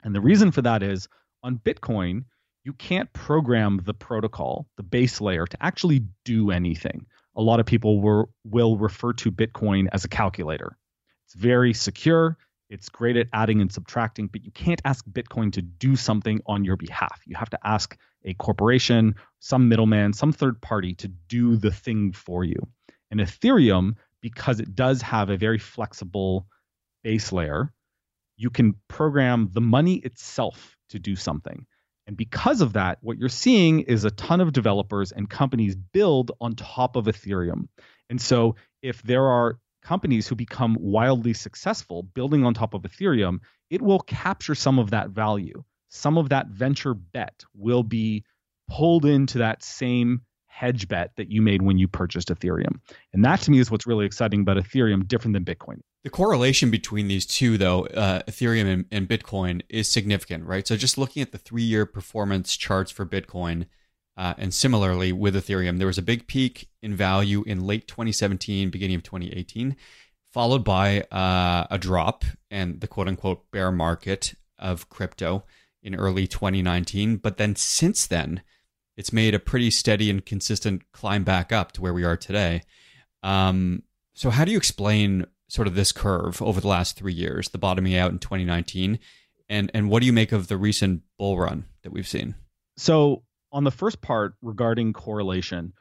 And 0.04 0.14
the 0.14 0.20
reason 0.20 0.52
for 0.52 0.62
that 0.62 0.84
is 0.84 1.08
on 1.42 1.58
Bitcoin, 1.58 2.26
you 2.62 2.74
can't 2.74 3.12
program 3.12 3.80
the 3.84 3.94
protocol, 3.94 4.68
the 4.76 4.84
base 4.84 5.20
layer, 5.20 5.46
to 5.46 5.60
actually 5.60 6.04
do 6.24 6.52
anything. 6.52 7.06
A 7.36 7.42
lot 7.42 7.60
of 7.60 7.66
people 7.66 8.00
were, 8.00 8.28
will 8.44 8.76
refer 8.76 9.12
to 9.14 9.30
Bitcoin 9.30 9.88
as 9.92 10.04
a 10.04 10.08
calculator. 10.08 10.76
It's 11.26 11.34
very 11.34 11.72
secure. 11.72 12.36
It's 12.68 12.88
great 12.88 13.16
at 13.16 13.28
adding 13.32 13.60
and 13.60 13.72
subtracting, 13.72 14.28
but 14.28 14.44
you 14.44 14.52
can't 14.52 14.80
ask 14.84 15.04
Bitcoin 15.06 15.52
to 15.54 15.62
do 15.62 15.96
something 15.96 16.40
on 16.46 16.64
your 16.64 16.76
behalf. 16.76 17.20
You 17.26 17.36
have 17.36 17.50
to 17.50 17.58
ask 17.64 17.96
a 18.24 18.34
corporation, 18.34 19.16
some 19.40 19.68
middleman, 19.68 20.12
some 20.12 20.32
third 20.32 20.60
party 20.60 20.94
to 20.94 21.08
do 21.08 21.56
the 21.56 21.72
thing 21.72 22.12
for 22.12 22.44
you. 22.44 22.68
And 23.10 23.20
Ethereum, 23.20 23.96
because 24.20 24.60
it 24.60 24.74
does 24.74 25.02
have 25.02 25.30
a 25.30 25.36
very 25.36 25.58
flexible 25.58 26.46
base 27.02 27.32
layer, 27.32 27.72
you 28.36 28.50
can 28.50 28.74
program 28.88 29.48
the 29.52 29.60
money 29.60 29.96
itself 29.96 30.76
to 30.90 30.98
do 30.98 31.16
something. 31.16 31.66
And 32.10 32.16
because 32.16 32.60
of 32.60 32.72
that, 32.72 32.98
what 33.02 33.18
you're 33.18 33.28
seeing 33.28 33.82
is 33.82 34.04
a 34.04 34.10
ton 34.10 34.40
of 34.40 34.52
developers 34.52 35.12
and 35.12 35.30
companies 35.30 35.76
build 35.76 36.32
on 36.40 36.56
top 36.56 36.96
of 36.96 37.04
Ethereum. 37.04 37.68
And 38.08 38.20
so 38.20 38.56
if 38.82 39.00
there 39.04 39.26
are 39.26 39.60
companies 39.84 40.26
who 40.26 40.34
become 40.34 40.76
wildly 40.80 41.34
successful 41.34 42.02
building 42.02 42.44
on 42.44 42.52
top 42.52 42.74
of 42.74 42.82
Ethereum, 42.82 43.38
it 43.70 43.80
will 43.80 44.00
capture 44.00 44.56
some 44.56 44.80
of 44.80 44.90
that 44.90 45.10
value. 45.10 45.62
Some 45.88 46.18
of 46.18 46.30
that 46.30 46.48
venture 46.48 46.94
bet 46.94 47.44
will 47.54 47.84
be 47.84 48.24
pulled 48.68 49.04
into 49.04 49.38
that 49.38 49.62
same 49.62 50.22
hedge 50.50 50.88
bet 50.88 51.12
that 51.16 51.30
you 51.30 51.40
made 51.40 51.62
when 51.62 51.78
you 51.78 51.88
purchased 51.88 52.28
Ethereum. 52.28 52.80
And 53.12 53.24
that 53.24 53.40
to 53.42 53.50
me 53.50 53.58
is 53.58 53.70
what's 53.70 53.86
really 53.86 54.04
exciting 54.04 54.40
about 54.42 54.58
Ethereum, 54.58 55.06
different 55.08 55.32
than 55.32 55.44
Bitcoin. 55.44 55.80
The 56.04 56.10
correlation 56.10 56.70
between 56.70 57.08
these 57.08 57.26
two, 57.26 57.56
though, 57.56 57.86
uh, 57.86 58.22
Ethereum 58.22 58.66
and, 58.66 58.84
and, 58.90 59.08
Bitcoin, 59.08 59.62
is 59.68 59.90
significant, 59.90 60.44
right? 60.44 60.66
So 60.66 60.76
just 60.76 60.98
looking 60.98 61.22
at 61.22 61.32
the 61.32 61.38
three 61.38 61.62
year 61.62 61.86
performance 61.86 62.56
charts 62.56 62.90
for 62.90 63.06
Bitcoin, 63.06 63.66
uh, 64.16 64.34
and 64.36 64.52
similarly 64.52 65.12
with 65.12 65.34
Ethereum, 65.34 65.78
there 65.78 65.86
was 65.86 65.98
a 65.98 66.02
big 66.02 66.26
peak 66.26 66.68
in 66.82 66.94
value 66.94 67.42
in 67.46 67.66
late 67.66 67.86
2017, 67.86 68.70
beginning 68.70 68.96
of 68.96 69.02
2018, 69.02 69.76
followed 70.32 70.64
by 70.64 71.02
uh, 71.12 71.66
a 71.70 71.78
drop 71.78 72.24
and 72.50 72.80
the 72.80 72.88
quote 72.88 73.08
unquote 73.08 73.50
bear 73.50 73.70
market 73.70 74.34
of 74.58 74.88
crypto 74.88 75.44
in 75.82 75.94
early 75.94 76.26
2019. 76.26 77.16
But 77.16 77.36
then 77.36 77.56
since 77.56 78.06
then, 78.06 78.42
it's 78.96 79.12
made 79.12 79.34
a 79.34 79.38
pretty 79.38 79.70
steady 79.70 80.10
and 80.10 80.24
consistent 80.24 80.82
climb 80.92 81.24
back 81.24 81.52
up 81.52 81.72
to 81.72 81.80
where 81.80 81.94
we 81.94 82.04
are 82.04 82.16
today. 82.16 82.62
Um, 83.22 83.82
so, 84.14 84.30
how 84.30 84.44
do 84.44 84.52
you 84.52 84.58
explain 84.58 85.26
sort 85.48 85.66
of 85.66 85.74
this 85.74 85.92
curve 85.92 86.40
over 86.42 86.60
the 86.60 86.68
last 86.68 86.96
three 86.96 87.12
years, 87.12 87.48
the 87.48 87.58
bottoming 87.58 87.96
out 87.96 88.10
in 88.10 88.18
2019, 88.18 88.98
and 89.48 89.70
and 89.74 89.90
what 89.90 90.00
do 90.00 90.06
you 90.06 90.12
make 90.12 90.32
of 90.32 90.48
the 90.48 90.56
recent 90.56 91.02
bull 91.18 91.38
run 91.38 91.64
that 91.82 91.92
we've 91.92 92.08
seen? 92.08 92.34
So, 92.76 93.22
on 93.52 93.64
the 93.64 93.70
first 93.70 94.00
part 94.00 94.34
regarding 94.42 94.92
correlation, 94.92 95.72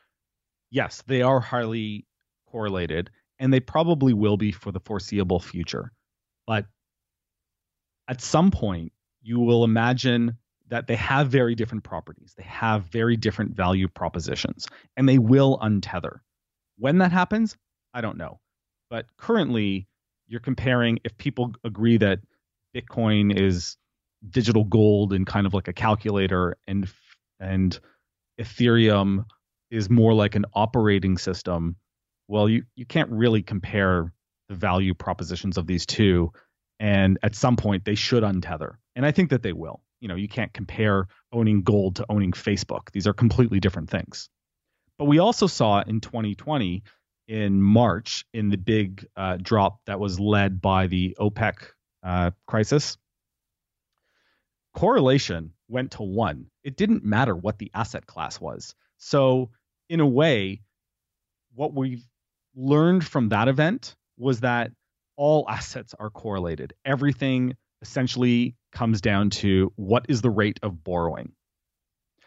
yes, 0.71 1.03
they 1.07 1.21
are 1.21 1.39
highly 1.39 2.05
correlated, 2.47 3.09
and 3.37 3.53
they 3.53 3.59
probably 3.59 4.13
will 4.13 4.37
be 4.37 4.51
for 4.51 4.71
the 4.71 4.79
foreseeable 4.79 5.39
future. 5.39 5.91
But 6.47 6.65
at 8.07 8.21
some 8.21 8.49
point, 8.51 8.91
you 9.21 9.39
will 9.39 9.63
imagine 9.63 10.37
that 10.69 10.87
they 10.87 10.95
have 10.95 11.27
very 11.27 11.55
different 11.55 11.83
properties. 11.83 12.33
They 12.37 12.43
have 12.43 12.83
very 12.85 13.17
different 13.17 13.55
value 13.55 13.87
propositions, 13.87 14.67
and 14.95 15.09
they 15.09 15.17
will 15.17 15.57
untether. 15.59 16.19
When 16.77 16.99
that 16.99 17.11
happens, 17.11 17.57
I 17.93 18.01
don't 18.01 18.17
know. 18.17 18.39
But 18.89 19.05
currently, 19.17 19.87
you're 20.27 20.39
comparing 20.39 20.99
if 21.03 21.17
people 21.17 21.53
agree 21.63 21.97
that 21.97 22.19
Bitcoin 22.75 23.37
is 23.37 23.77
digital 24.29 24.63
gold 24.63 25.13
and 25.13 25.25
kind 25.25 25.47
of 25.47 25.53
like 25.53 25.67
a 25.67 25.73
calculator, 25.73 26.55
and 26.67 26.87
and 27.39 27.79
Ethereum 28.39 29.25
is 29.71 29.89
more 29.89 30.13
like 30.13 30.35
an 30.35 30.45
operating 30.53 31.17
system. 31.17 31.75
Well, 32.27 32.47
you 32.47 32.63
you 32.75 32.85
can't 32.85 33.09
really 33.09 33.41
compare 33.41 34.13
the 34.49 34.55
value 34.55 34.93
propositions 34.93 35.57
of 35.57 35.65
these 35.65 35.85
two, 35.85 36.31
and 36.79 37.17
at 37.23 37.35
some 37.35 37.57
point 37.57 37.85
they 37.85 37.95
should 37.95 38.23
untether, 38.23 38.75
and 38.95 39.05
I 39.05 39.11
think 39.11 39.31
that 39.31 39.41
they 39.41 39.53
will 39.53 39.81
you 39.99 40.07
know 40.07 40.15
you 40.15 40.27
can't 40.27 40.53
compare 40.53 41.07
owning 41.31 41.61
gold 41.61 41.97
to 41.97 42.05
owning 42.09 42.31
facebook. 42.31 42.91
These 42.91 43.07
are 43.07 43.13
completely 43.13 43.59
different 43.59 43.89
things. 43.89 44.29
But 44.97 45.05
we 45.05 45.19
also 45.19 45.47
saw 45.47 45.81
in 45.81 46.01
2020 46.01 46.83
in 47.27 47.61
march 47.61 48.25
in 48.33 48.49
the 48.49 48.57
big 48.57 49.05
uh, 49.15 49.37
drop 49.41 49.79
that 49.85 49.99
was 49.99 50.19
led 50.19 50.61
by 50.61 50.87
the 50.87 51.15
opec 51.19 51.55
uh, 52.03 52.31
crisis 52.47 52.97
correlation 54.73 55.51
went 55.67 55.91
to 55.91 56.03
one. 56.03 56.45
It 56.63 56.77
didn't 56.77 57.03
matter 57.03 57.35
what 57.35 57.57
the 57.59 57.71
asset 57.73 58.05
class 58.05 58.39
was. 58.39 58.75
So 58.97 59.49
in 59.89 59.99
a 59.99 60.07
way 60.07 60.61
what 61.53 61.73
we've 61.73 62.05
learned 62.55 63.05
from 63.05 63.29
that 63.29 63.47
event 63.47 63.95
was 64.17 64.41
that 64.41 64.71
all 65.15 65.45
assets 65.49 65.93
are 65.99 66.09
correlated. 66.09 66.73
Everything 66.85 67.55
essentially 67.81 68.55
comes 68.71 69.01
down 69.01 69.29
to 69.29 69.71
what 69.75 70.05
is 70.09 70.21
the 70.21 70.29
rate 70.29 70.59
of 70.63 70.83
borrowing. 70.83 71.31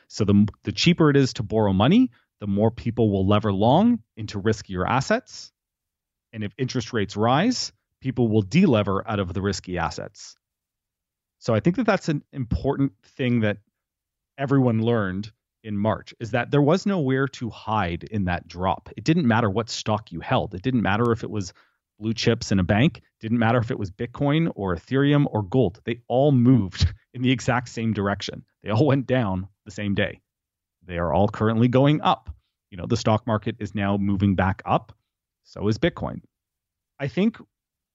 So 0.09 0.25
the 0.25 0.47
the 0.65 0.73
cheaper 0.73 1.11
it 1.11 1.17
is 1.17 1.35
to 1.35 1.43
borrow 1.43 1.73
money, 1.73 2.11
the 2.41 2.47
more 2.47 2.71
people 2.71 3.11
will 3.11 3.27
lever 3.27 3.53
long 3.53 4.01
into 4.17 4.41
riskier 4.41 4.87
assets. 4.87 5.53
And 6.33 6.43
if 6.43 6.53
interest 6.59 6.93
rates 6.93 7.17
rise, 7.17 7.73
people 8.01 8.29
will 8.29 8.43
delever 8.43 9.03
out 9.07 9.21
of 9.21 9.33
the 9.33 9.41
risky 9.41 9.79
assets. 9.79 10.37
So 11.39 11.55
I 11.55 11.61
think 11.61 11.77
that 11.77 11.87
that's 11.87 12.09
an 12.09 12.23
important 12.33 12.93
thing 13.17 13.41
that 13.41 13.59
everyone 14.39 14.83
learned 14.83 15.31
in 15.65 15.77
March 15.77 16.15
is 16.19 16.33
that 16.33 16.51
there 16.51 16.63
was 16.63 16.87
nowhere 16.87 17.29
to 17.29 17.51
hide 17.51 18.05
in 18.05 18.25
that 18.25 18.49
drop. 18.49 18.89
It 18.97 19.05
didn't 19.05 19.27
matter 19.27 19.49
what 19.49 19.71
stock 19.71 20.11
you 20.11 20.21
held. 20.21 20.55
It 20.55 20.63
didn't 20.63 20.83
matter 20.83 21.13
if 21.13 21.23
it 21.23 21.31
was 21.31 21.53
blue 22.03 22.13
chips 22.13 22.51
in 22.51 22.59
a 22.59 22.65
bank. 22.65 23.01
Didn't 23.21 23.39
matter 23.39 23.59
if 23.59 23.71
it 23.71 23.79
was 23.79 23.91
Bitcoin 23.91 24.51
or 24.57 24.75
Ethereum 24.75 25.27
or 25.31 25.43
gold. 25.43 25.81
They 25.85 26.01
all 26.09 26.33
moved 26.33 26.93
in 27.15 27.23
the 27.23 27.31
exact 27.31 27.69
same 27.69 27.93
direction. 27.93 28.45
They 28.63 28.71
all 28.71 28.87
went 28.87 29.07
down 29.07 29.49
the 29.65 29.71
same 29.71 29.95
day. 29.95 30.21
They 30.85 30.99
are 30.99 31.13
all 31.13 31.29
currently 31.29 31.69
going 31.69 32.01
up. 32.01 32.29
You 32.71 32.77
know, 32.77 32.87
the 32.87 32.97
stock 32.97 33.27
market 33.27 33.57
is 33.61 33.75
now 33.75 33.97
moving 33.97 34.35
back 34.35 34.63
up. 34.67 34.93
So 35.45 35.69
is 35.69 35.79
Bitcoin. 35.79 36.23
I 36.99 37.09
think 37.09 37.39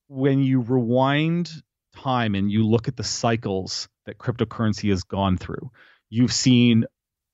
when 0.07 0.41
you 0.41 0.61
rewind 0.61 1.51
time 1.95 2.35
and 2.35 2.49
you 2.51 2.65
look 2.65 2.87
at 2.87 2.95
the 2.95 3.03
cycles 3.03 3.89
that 4.05 4.17
cryptocurrency 4.17 4.89
has 4.89 5.03
gone 5.03 5.37
through, 5.37 5.71
you've 6.09 6.33
seen 6.33 6.85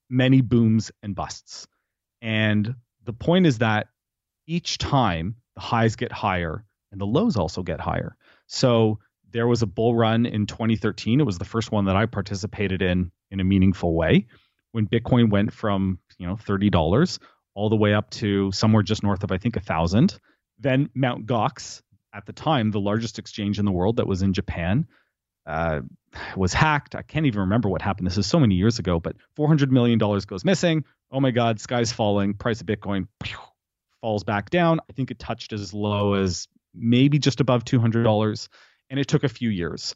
many 0.09 0.41
booms 0.41 0.91
and 1.03 1.15
busts. 1.15 1.67
And 2.21 2.75
the 3.03 3.13
point 3.13 3.45
is 3.45 3.59
that 3.59 3.87
each 4.47 4.77
time 4.77 5.35
the 5.55 5.61
highs 5.61 5.95
get 5.95 6.11
higher 6.11 6.65
and 6.91 7.01
the 7.01 7.05
lows 7.05 7.35
also 7.35 7.63
get 7.63 7.79
higher. 7.79 8.15
So 8.47 8.99
there 9.31 9.47
was 9.47 9.61
a 9.61 9.67
bull 9.67 9.95
run 9.95 10.25
in 10.25 10.45
2013. 10.45 11.19
It 11.19 11.25
was 11.25 11.37
the 11.37 11.45
first 11.45 11.71
one 11.71 11.85
that 11.85 11.95
I 11.95 12.05
participated 12.05 12.81
in 12.81 13.11
in 13.31 13.39
a 13.39 13.43
meaningful 13.43 13.95
way 13.95 14.27
when 14.71 14.87
Bitcoin 14.87 15.29
went 15.31 15.51
from, 15.51 15.99
you 16.17 16.27
know, 16.27 16.35
$30 16.35 17.19
all 17.55 17.69
the 17.69 17.75
way 17.75 17.93
up 17.93 18.09
to 18.11 18.51
somewhere 18.51 18.83
just 18.83 19.03
north 19.03 19.23
of 19.23 19.31
I 19.31 19.37
think 19.37 19.55
a 19.55 19.59
1000. 19.59 20.19
Then 20.59 20.89
Mount 20.93 21.25
Gox 21.25 21.81
at 22.13 22.25
the 22.25 22.33
time, 22.33 22.71
the 22.71 22.79
largest 22.79 23.17
exchange 23.17 23.59
in 23.59 23.65
the 23.65 23.71
world 23.71 23.97
that 23.97 24.07
was 24.07 24.21
in 24.21 24.33
Japan, 24.33 24.87
uh, 25.45 25.81
was 26.35 26.53
hacked. 26.53 26.95
I 26.95 27.01
can't 27.01 27.25
even 27.25 27.41
remember 27.41 27.69
what 27.69 27.81
happened. 27.81 28.07
This 28.07 28.17
is 28.17 28.27
so 28.27 28.39
many 28.39 28.55
years 28.55 28.79
ago, 28.79 28.99
but 28.99 29.15
$400 29.37 29.69
million 29.71 29.97
goes 29.97 30.45
missing. 30.45 30.85
Oh 31.11 31.19
my 31.19 31.31
God, 31.31 31.59
sky's 31.59 31.91
falling. 31.91 32.35
Price 32.35 32.61
of 32.61 32.67
Bitcoin 32.67 33.07
falls 34.03 34.25
back 34.25 34.49
down. 34.49 34.81
I 34.89 34.93
think 34.93 35.11
it 35.11 35.17
touched 35.17 35.53
as 35.53 35.73
low 35.73 36.13
as 36.13 36.49
maybe 36.75 37.19
just 37.19 37.39
above 37.39 37.63
$200. 37.63 38.47
And 38.89 38.99
it 38.99 39.07
took 39.07 39.23
a 39.23 39.29
few 39.29 39.49
years 39.49 39.95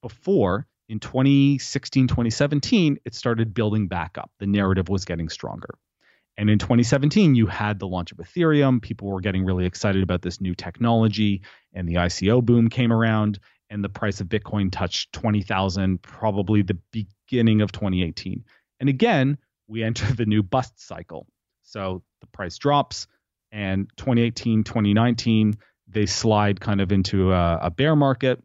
before 0.00 0.68
in 0.88 1.00
2016, 1.00 2.06
2017, 2.06 3.00
it 3.04 3.14
started 3.16 3.52
building 3.52 3.88
back 3.88 4.16
up. 4.16 4.30
The 4.38 4.46
narrative 4.46 4.88
was 4.88 5.04
getting 5.04 5.28
stronger. 5.28 5.74
And 6.36 6.48
in 6.48 6.60
2017, 6.60 7.34
you 7.34 7.46
had 7.46 7.80
the 7.80 7.88
launch 7.88 8.12
of 8.12 8.18
Ethereum. 8.18 8.80
People 8.80 9.08
were 9.08 9.20
getting 9.20 9.44
really 9.44 9.66
excited 9.66 10.04
about 10.04 10.22
this 10.22 10.40
new 10.40 10.54
technology, 10.54 11.42
and 11.74 11.88
the 11.88 11.96
ICO 11.96 12.42
boom 12.42 12.68
came 12.70 12.92
around, 12.92 13.40
and 13.70 13.82
the 13.82 13.88
price 13.88 14.20
of 14.20 14.28
Bitcoin 14.28 14.70
touched 14.70 15.12
20,000, 15.12 16.00
probably 16.00 16.62
the 16.62 16.78
beginning 16.92 17.60
of 17.60 17.72
2018. 17.72 18.44
And 18.78 18.88
again, 18.88 19.36
we 19.66 19.82
enter 19.82 20.10
the 20.14 20.26
new 20.26 20.44
bust 20.44 20.80
cycle. 20.80 21.26
So 21.64 22.04
the 22.20 22.28
price 22.28 22.56
drops, 22.56 23.08
and 23.52 23.90
2018, 23.96 24.64
2019, 24.64 25.58
they 25.88 26.06
slide 26.06 26.60
kind 26.60 26.80
of 26.80 26.92
into 26.92 27.32
a, 27.32 27.58
a 27.62 27.70
bear 27.70 27.96
market, 27.96 28.42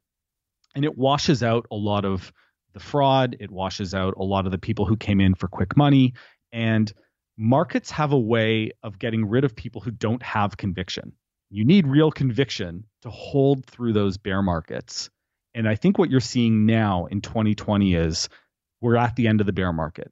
and 0.75 0.85
it 0.85 0.97
washes 0.97 1.43
out 1.43 1.65
a 1.71 1.75
lot 1.75 2.05
of 2.05 2.31
the 2.73 2.79
fraud. 2.79 3.37
It 3.39 3.51
washes 3.51 3.93
out 3.93 4.15
a 4.17 4.23
lot 4.23 4.45
of 4.45 4.51
the 4.51 4.57
people 4.57 4.85
who 4.85 4.97
came 4.97 5.21
in 5.21 5.35
for 5.35 5.47
quick 5.47 5.77
money. 5.77 6.13
And 6.51 6.91
markets 7.37 7.91
have 7.91 8.11
a 8.11 8.19
way 8.19 8.71
of 8.81 8.99
getting 8.99 9.25
rid 9.25 9.43
of 9.43 9.55
people 9.55 9.81
who 9.81 9.91
don't 9.91 10.23
have 10.23 10.57
conviction. 10.57 11.13
You 11.49 11.65
need 11.65 11.87
real 11.87 12.11
conviction 12.11 12.85
to 13.03 13.09
hold 13.09 13.65
through 13.65 13.93
those 13.93 14.17
bear 14.17 14.41
markets. 14.41 15.09
And 15.53 15.67
I 15.67 15.75
think 15.75 15.99
what 15.99 16.09
you're 16.09 16.19
seeing 16.19 16.65
now 16.65 17.05
in 17.05 17.21
2020 17.21 17.93
is 17.93 18.27
we're 18.81 18.95
at 18.97 19.15
the 19.15 19.27
end 19.27 19.39
of 19.39 19.45
the 19.45 19.53
bear 19.53 19.71
market. 19.71 20.11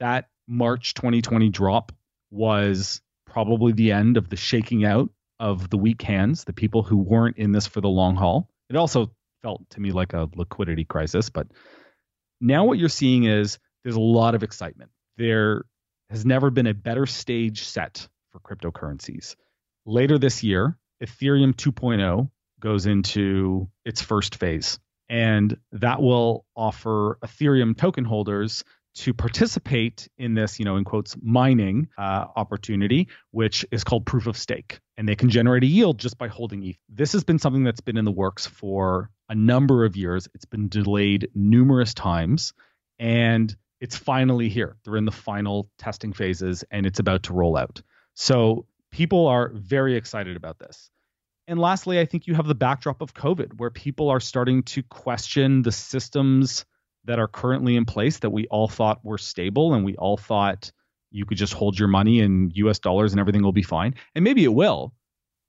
That 0.00 0.28
March 0.48 0.94
2020 0.94 1.48
drop 1.50 1.92
was 2.30 3.00
probably 3.30 3.72
the 3.72 3.92
end 3.92 4.16
of 4.16 4.28
the 4.28 4.36
shaking 4.36 4.84
out 4.84 5.08
of 5.38 5.70
the 5.70 5.78
weak 5.78 6.02
hands, 6.02 6.44
the 6.44 6.52
people 6.52 6.82
who 6.82 6.98
weren't 6.98 7.38
in 7.38 7.52
this 7.52 7.66
for 7.66 7.80
the 7.80 7.88
long 7.88 8.16
haul. 8.16 8.48
It 8.68 8.76
also 8.76 9.10
felt 9.42 9.62
to 9.70 9.80
me 9.80 9.92
like 9.92 10.12
a 10.12 10.28
liquidity 10.34 10.84
crisis, 10.84 11.30
but 11.30 11.46
now 12.40 12.64
what 12.64 12.78
you're 12.78 12.88
seeing 12.88 13.24
is 13.24 13.58
there's 13.82 13.96
a 13.96 14.00
lot 14.00 14.34
of 14.34 14.42
excitement. 14.42 14.90
There 15.16 15.64
has 16.10 16.26
never 16.26 16.50
been 16.50 16.66
a 16.66 16.74
better 16.74 17.06
stage 17.06 17.62
set 17.62 18.06
for 18.32 18.40
cryptocurrencies. 18.40 19.36
Later 19.86 20.18
this 20.18 20.42
year, 20.42 20.76
Ethereum 21.02 21.54
2.0 21.54 22.30
goes 22.60 22.86
into 22.86 23.70
its 23.84 24.02
first 24.02 24.36
phase, 24.36 24.78
and 25.08 25.56
that 25.72 26.02
will 26.02 26.44
offer 26.54 27.18
Ethereum 27.24 27.76
token 27.76 28.04
holders 28.04 28.64
to 28.94 29.14
participate 29.14 30.08
in 30.18 30.34
this, 30.34 30.58
you 30.58 30.64
know, 30.64 30.76
in 30.76 30.84
quotes, 30.84 31.16
mining 31.22 31.88
uh, 31.96 32.26
opportunity, 32.36 33.08
which 33.30 33.64
is 33.70 33.84
called 33.84 34.04
proof 34.04 34.26
of 34.26 34.36
stake. 34.36 34.80
And 34.96 35.08
they 35.08 35.16
can 35.16 35.30
generate 35.30 35.62
a 35.62 35.66
yield 35.66 35.98
just 35.98 36.18
by 36.18 36.28
holding 36.28 36.62
ETH. 36.64 36.78
This 36.88 37.12
has 37.12 37.24
been 37.24 37.38
something 37.38 37.64
that's 37.64 37.80
been 37.80 37.96
in 37.96 38.04
the 38.04 38.10
works 38.10 38.46
for 38.46 39.10
a 39.28 39.34
number 39.34 39.84
of 39.84 39.96
years. 39.96 40.28
It's 40.34 40.44
been 40.44 40.68
delayed 40.68 41.30
numerous 41.34 41.94
times. 41.94 42.52
And 42.98 43.54
it's 43.80 43.96
finally 43.96 44.48
here. 44.48 44.76
They're 44.84 44.96
in 44.96 45.06
the 45.06 45.12
final 45.12 45.70
testing 45.78 46.12
phases 46.12 46.64
and 46.70 46.84
it's 46.84 46.98
about 46.98 47.24
to 47.24 47.32
roll 47.32 47.56
out. 47.56 47.82
So 48.14 48.66
people 48.90 49.26
are 49.28 49.50
very 49.54 49.96
excited 49.96 50.36
about 50.36 50.58
this. 50.58 50.90
And 51.48 51.58
lastly, 51.58 51.98
I 51.98 52.04
think 52.04 52.26
you 52.26 52.34
have 52.34 52.46
the 52.46 52.54
backdrop 52.54 53.00
of 53.00 53.14
COVID 53.14 53.58
where 53.58 53.70
people 53.70 54.10
are 54.10 54.20
starting 54.20 54.62
to 54.64 54.82
question 54.82 55.62
the 55.62 55.72
systems 55.72 56.64
that 57.04 57.18
are 57.18 57.28
currently 57.28 57.76
in 57.76 57.84
place 57.84 58.18
that 58.18 58.30
we 58.30 58.46
all 58.48 58.68
thought 58.68 59.04
were 59.04 59.18
stable 59.18 59.74
and 59.74 59.84
we 59.84 59.96
all 59.96 60.16
thought 60.16 60.70
you 61.10 61.24
could 61.24 61.38
just 61.38 61.52
hold 61.52 61.78
your 61.78 61.88
money 61.88 62.20
in 62.20 62.50
US 62.54 62.78
dollars 62.78 63.12
and 63.12 63.20
everything 63.20 63.42
will 63.42 63.52
be 63.52 63.62
fine. 63.62 63.94
And 64.14 64.24
maybe 64.24 64.44
it 64.44 64.54
will. 64.54 64.92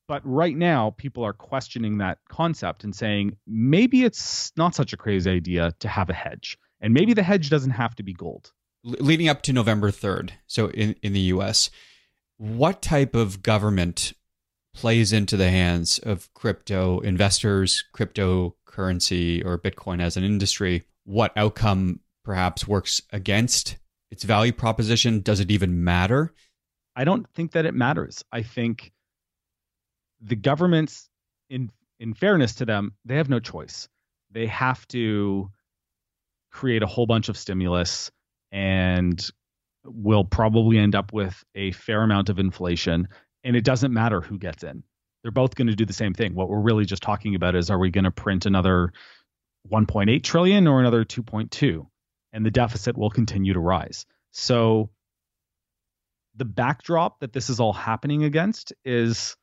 But 0.08 0.22
right 0.26 0.56
now, 0.58 0.90
people 0.98 1.24
are 1.24 1.34
questioning 1.34 2.00
that 2.00 2.18
concept 2.28 2.84
and 2.84 2.96
saying 2.96 3.38
maybe 3.48 4.04
it's 4.04 4.52
not 4.58 4.76
such 4.76 4.92
a 4.92 4.98
crazy 4.98 5.30
idea 5.30 5.74
to 5.80 5.88
have 5.88 6.10
a 6.10 6.14
hedge. 6.14 6.58
And 6.82 6.94
maybe 6.94 7.14
the 7.14 7.24
hedge 7.24 7.50
doesn't 7.50 7.72
have 7.72 7.96
to 7.96 8.04
be 8.04 8.14
gold. 8.14 8.52
leading 8.84 9.30
up 9.30 9.44
to 9.44 9.54
November 9.54 9.92
3rd, 9.92 10.32
so 10.48 10.70
in, 10.72 10.96
in 11.04 11.14
the 11.14 11.20
US, 11.36 11.70
what 12.38 12.82
type 12.82 13.14
of 13.14 13.44
government 13.44 14.14
plays 14.74 15.14
into 15.14 15.38
the 15.38 15.50
hands 15.50 16.00
of 16.00 16.34
crypto 16.34 17.00
investors, 17.02 17.84
cryptocurrency, 17.96 19.46
or 19.46 19.60
Bitcoin 19.60 20.02
as 20.02 20.18
an 20.18 20.24
industry? 20.24 20.84
What 21.04 21.32
outcome 21.36 22.00
perhaps 22.24 22.68
works 22.68 23.02
against 23.12 23.78
its 24.12 24.24
value 24.24 24.54
proposition? 24.54 25.22
Does 25.22 25.40
it 25.40 25.52
even 25.52 25.84
matter? 25.84 26.34
I 26.96 27.04
don't 27.04 27.28
think 27.34 27.52
that 27.54 27.66
it 27.66 27.74
matters. 27.74 28.24
I 28.32 28.44
think 28.44 28.92
the 30.22 30.36
governments, 30.36 31.10
in 31.50 31.72
in 32.00 32.14
fairness 32.14 32.56
to 32.56 32.66
them, 32.66 32.94
they 33.06 33.16
have 33.16 33.30
no 33.30 33.40
choice. 33.40 33.88
They 34.32 34.48
have 34.48 34.88
to 34.90 35.50
create 36.52 36.84
a 36.84 36.88
whole 36.88 37.06
bunch 37.06 37.30
of 37.30 37.38
stimulus 37.38 38.12
and 38.52 39.30
we'll 39.86 40.24
probably 40.24 40.78
end 40.78 40.96
up 40.96 41.14
with 41.14 41.44
a 41.56 41.72
fair 41.72 42.04
amount 42.04 42.30
of 42.30 42.40
inflation. 42.40 43.08
And 43.44 43.56
it 43.56 43.64
doesn't 43.64 43.94
matter 43.94 44.22
who 44.22 44.38
gets 44.38 44.64
in. 44.64 44.84
They're 45.24 45.32
both 45.32 45.56
going 45.56 45.68
to 45.68 45.76
do 45.76 45.86
the 45.86 45.94
same 45.94 46.14
thing. 46.14 46.36
What 46.36 46.50
we're 46.50 46.60
really 46.60 46.86
just 46.86 47.04
talking 47.04 47.36
about 47.36 47.56
is 47.56 47.70
are 47.70 47.80
we 47.80 47.92
going 47.92 48.04
to 48.04 48.12
print 48.12 48.46
another 48.46 48.92
1.8 49.70 50.24
trillion 50.24 50.68
or 50.68 50.80
another 50.80 51.04
2.2? 51.04 51.86
And 52.34 52.46
the 52.46 52.52
deficit 52.52 52.98
will 52.98 53.10
continue 53.10 53.54
to 53.54 53.60
rise. 53.60 54.06
So 54.32 54.90
the 56.36 56.46
backdrop 56.46 57.20
that 57.20 57.34
this 57.34 57.50
is 57.50 57.60
all 57.60 57.74
happening 57.74 58.24
against 58.24 58.72
is 58.86 59.36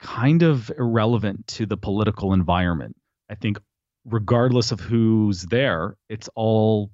kind 0.00 0.42
of 0.42 0.70
irrelevant 0.78 1.46
to 1.46 1.66
the 1.66 1.76
political 1.76 2.34
environment. 2.34 2.96
I 3.30 3.34
think 3.34 3.58
regardless 4.04 4.70
of 4.72 4.80
who's 4.80 5.42
there, 5.42 5.96
it's 6.08 6.28
all 6.34 6.90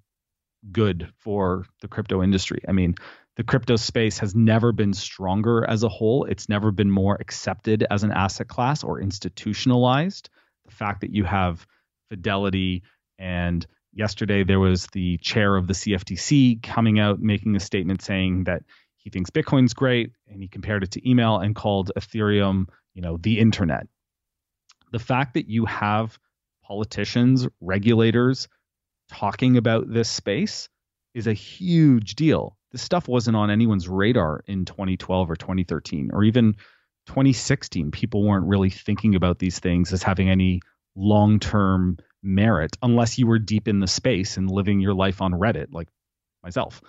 good 0.70 1.12
for 1.18 1.66
the 1.80 1.88
crypto 1.88 2.22
industry. 2.22 2.62
I 2.66 2.72
mean, 2.72 2.94
the 3.37 3.44
crypto 3.44 3.76
space 3.76 4.18
has 4.20 4.34
never 4.34 4.72
been 4.72 4.94
stronger 4.94 5.68
as 5.68 5.82
a 5.82 5.88
whole. 5.88 6.24
It's 6.24 6.48
never 6.48 6.70
been 6.70 6.90
more 6.90 7.16
accepted 7.20 7.84
as 7.90 8.04
an 8.04 8.12
asset 8.12 8.48
class 8.48 8.84
or 8.84 9.00
institutionalized. 9.00 10.30
The 10.64 10.74
fact 10.74 11.00
that 11.00 11.10
you 11.10 11.24
have 11.24 11.66
Fidelity 12.08 12.82
and 13.18 13.66
yesterday 13.92 14.44
there 14.44 14.60
was 14.60 14.86
the 14.92 15.18
chair 15.18 15.56
of 15.56 15.66
the 15.66 15.74
CFTC 15.74 16.62
coming 16.62 16.98
out 16.98 17.20
making 17.20 17.56
a 17.56 17.60
statement 17.60 18.02
saying 18.02 18.44
that 18.44 18.62
he 18.96 19.10
thinks 19.10 19.30
Bitcoin's 19.30 19.74
great 19.74 20.12
and 20.28 20.42
he 20.42 20.48
compared 20.48 20.82
it 20.82 20.92
to 20.92 21.08
email 21.08 21.38
and 21.38 21.54
called 21.54 21.92
Ethereum, 21.96 22.66
you 22.94 23.02
know, 23.02 23.18
the 23.18 23.38
internet. 23.38 23.86
The 24.92 24.98
fact 24.98 25.34
that 25.34 25.48
you 25.48 25.66
have 25.66 26.18
politicians, 26.64 27.46
regulators 27.60 28.48
talking 29.10 29.56
about 29.56 29.92
this 29.92 30.08
space 30.08 30.68
is 31.14 31.26
a 31.26 31.32
huge 31.32 32.14
deal. 32.14 32.56
This 32.72 32.82
stuff 32.82 33.06
wasn't 33.06 33.36
on 33.36 33.50
anyone's 33.50 33.88
radar 33.88 34.42
in 34.46 34.64
2012 34.64 35.30
or 35.30 35.36
2013 35.36 36.10
or 36.12 36.24
even 36.24 36.54
2016. 37.06 37.90
People 37.90 38.26
weren't 38.26 38.46
really 38.46 38.70
thinking 38.70 39.14
about 39.14 39.38
these 39.38 39.58
things 39.58 39.92
as 39.92 40.02
having 40.02 40.30
any 40.30 40.60
long 40.96 41.38
term 41.38 41.98
merit 42.22 42.76
unless 42.83 43.18
you 43.18 43.26
were 43.26 43.38
deep 43.38 43.68
in 43.68 43.80
the 43.80 43.87
space 43.87 44.37
and 44.37 44.50
living 44.50 44.80
your 44.80 44.94
life 44.94 45.20
on 45.20 45.33
Reddit, 45.33 45.68
like 45.72 45.88
myself. 46.42 46.80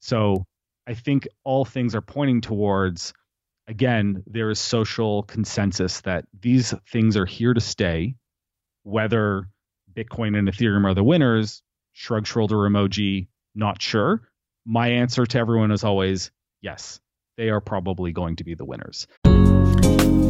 So 0.00 0.44
I 0.86 0.94
think 0.94 1.26
all 1.44 1.64
things 1.64 1.94
are 1.94 2.00
pointing 2.00 2.40
towards, 2.40 3.12
again, 3.68 4.22
there 4.26 4.50
is 4.50 4.58
social 4.58 5.22
consensus 5.22 6.00
that 6.02 6.24
these 6.40 6.74
things 6.90 7.16
are 7.16 7.26
here 7.26 7.54
to 7.54 7.60
stay 7.60 8.16
whether 8.82 9.48
Bitcoin 9.92 10.38
and 10.38 10.48
Ethereum 10.48 10.84
are 10.84 10.94
the 10.94 11.02
winners, 11.02 11.62
shrug 11.92 12.26
shoulder 12.26 12.56
emoji, 12.56 13.26
not 13.54 13.82
sure. 13.82 14.22
My 14.64 14.88
answer 14.88 15.26
to 15.26 15.38
everyone 15.38 15.72
is 15.72 15.82
always 15.82 16.30
yes, 16.60 17.00
they 17.36 17.50
are 17.50 17.60
probably 17.60 18.12
going 18.12 18.36
to 18.36 18.44
be 18.44 18.54
the 18.54 18.64
winners. 18.64 19.06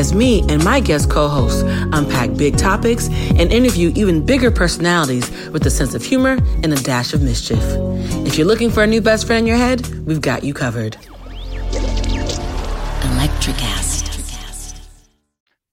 as 0.00 0.14
me 0.14 0.40
and 0.48 0.64
my 0.64 0.80
guest 0.80 1.10
co 1.10 1.28
hosts 1.28 1.62
unpack 1.92 2.34
big 2.34 2.56
topics 2.56 3.08
and 3.08 3.52
interview 3.52 3.92
even 3.94 4.24
bigger 4.24 4.50
personalities 4.50 5.30
with 5.50 5.64
a 5.66 5.70
sense 5.70 5.94
of 5.94 6.02
humor 6.02 6.38
and 6.62 6.72
a 6.72 6.76
dash 6.76 7.12
of 7.12 7.20
mischief. 7.20 7.62
If 8.26 8.38
you're 8.38 8.46
looking 8.46 8.70
for 8.70 8.82
a 8.82 8.86
new 8.86 9.02
best 9.02 9.26
friend 9.26 9.40
in 9.40 9.46
your 9.46 9.58
head, 9.58 9.86
we've 10.06 10.22
got 10.22 10.42
you 10.42 10.54
covered. 10.54 10.96
Electricast. 13.02 14.78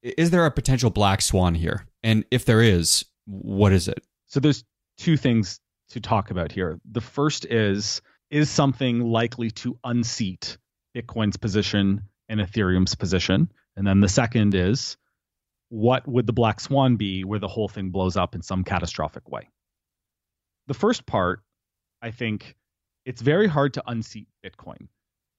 Is 0.03 0.29
there 0.29 0.45
a 0.45 0.51
potential 0.51 0.89
black 0.89 1.21
swan 1.21 1.55
here? 1.55 1.85
And 2.03 2.25
if 2.29 2.43
there 2.43 2.61
is, 2.61 3.05
what 3.25 3.71
is 3.71 3.87
it? 3.87 4.03
So 4.25 4.41
there's 4.41 4.65
two 4.97 5.15
things 5.15 5.61
to 5.91 6.01
talk 6.01 6.31
about 6.31 6.51
here. 6.51 6.81
The 6.91 7.01
first 7.01 7.45
is 7.45 8.01
is 8.29 8.49
something 8.49 8.99
likely 8.99 9.51
to 9.51 9.79
unseat 9.85 10.57
Bitcoin's 10.93 11.37
position 11.37 12.01
and 12.27 12.41
Ethereum's 12.41 12.93
position? 12.93 13.49
And 13.77 13.87
then 13.87 14.01
the 14.01 14.09
second 14.09 14.53
is 14.53 14.97
what 15.69 16.05
would 16.05 16.27
the 16.27 16.33
black 16.33 16.59
swan 16.59 16.97
be 16.97 17.23
where 17.23 17.39
the 17.39 17.47
whole 17.47 17.69
thing 17.69 17.91
blows 17.91 18.17
up 18.17 18.35
in 18.35 18.41
some 18.41 18.65
catastrophic 18.65 19.29
way? 19.29 19.47
The 20.67 20.73
first 20.73 21.05
part, 21.05 21.41
I 22.01 22.11
think 22.11 22.57
it's 23.05 23.21
very 23.21 23.47
hard 23.47 23.75
to 23.75 23.83
unseat 23.87 24.27
Bitcoin 24.45 24.89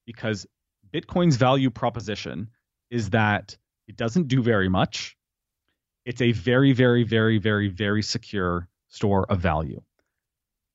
because 0.06 0.46
Bitcoin's 0.90 1.36
value 1.36 1.68
proposition 1.68 2.48
is 2.90 3.10
that 3.10 3.58
it 3.86 3.96
doesn't 3.96 4.28
do 4.28 4.42
very 4.42 4.70
much. 4.70 5.16
It's 6.06 6.22
a 6.22 6.32
very, 6.32 6.72
very, 6.72 7.04
very, 7.04 7.36
very, 7.36 7.68
very 7.68 8.02
secure 8.02 8.68
store 8.88 9.26
of 9.30 9.40
value 9.40 9.82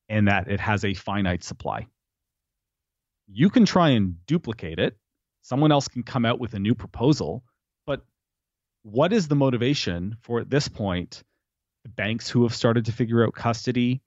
and 0.08 0.28
that 0.28 0.48
it 0.52 0.60
has 0.60 0.86
a 0.86 0.94
finite 0.94 1.44
supply 1.44 1.88
you 3.28 3.50
can 3.50 3.66
try 3.66 3.90
and 3.90 4.26
duplicate 4.26 4.80
it. 4.80 4.98
Someone 5.42 5.72
else 5.72 5.88
can 5.88 6.04
come 6.04 6.26
out 6.26 6.40
with 6.40 6.54
a 6.54 6.60
new 6.60 6.76
proposal. 6.76 7.44
What 8.84 9.14
is 9.14 9.30
the 9.30 9.36
motivation 9.36 10.18
for 10.22 10.40
at 10.40 10.50
this 10.50 10.68
point 10.68 11.24
the 11.84 11.90
banks 11.90 12.30
who 12.30 12.44
have 12.44 12.54
started 12.54 12.86
to 12.86 12.92
figure 12.92 13.26
out 13.26 13.34
custody, 13.34 14.02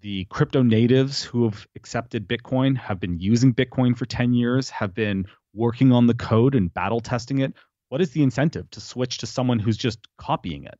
the 0.00 0.24
crypto 0.26 0.62
natives 0.62 1.22
who 1.22 1.44
have 1.44 1.66
accepted 1.76 2.28
Bitcoin, 2.28 2.76
have 2.76 2.98
been 2.98 3.18
using 3.20 3.54
Bitcoin 3.54 3.96
for 3.96 4.06
10 4.06 4.34
years, 4.34 4.70
have 4.70 4.94
been 4.94 5.26
working 5.54 5.92
on 5.92 6.06
the 6.06 6.14
code 6.14 6.54
and 6.54 6.72
battle 6.72 7.00
testing 7.00 7.38
it? 7.38 7.54
What 7.88 8.00
is 8.00 8.10
the 8.12 8.22
incentive 8.22 8.70
to 8.70 8.80
switch 8.80 9.18
to 9.18 9.26
someone 9.26 9.58
who's 9.58 9.76
just 9.76 9.98
copying 10.16 10.64
it? 10.64 10.78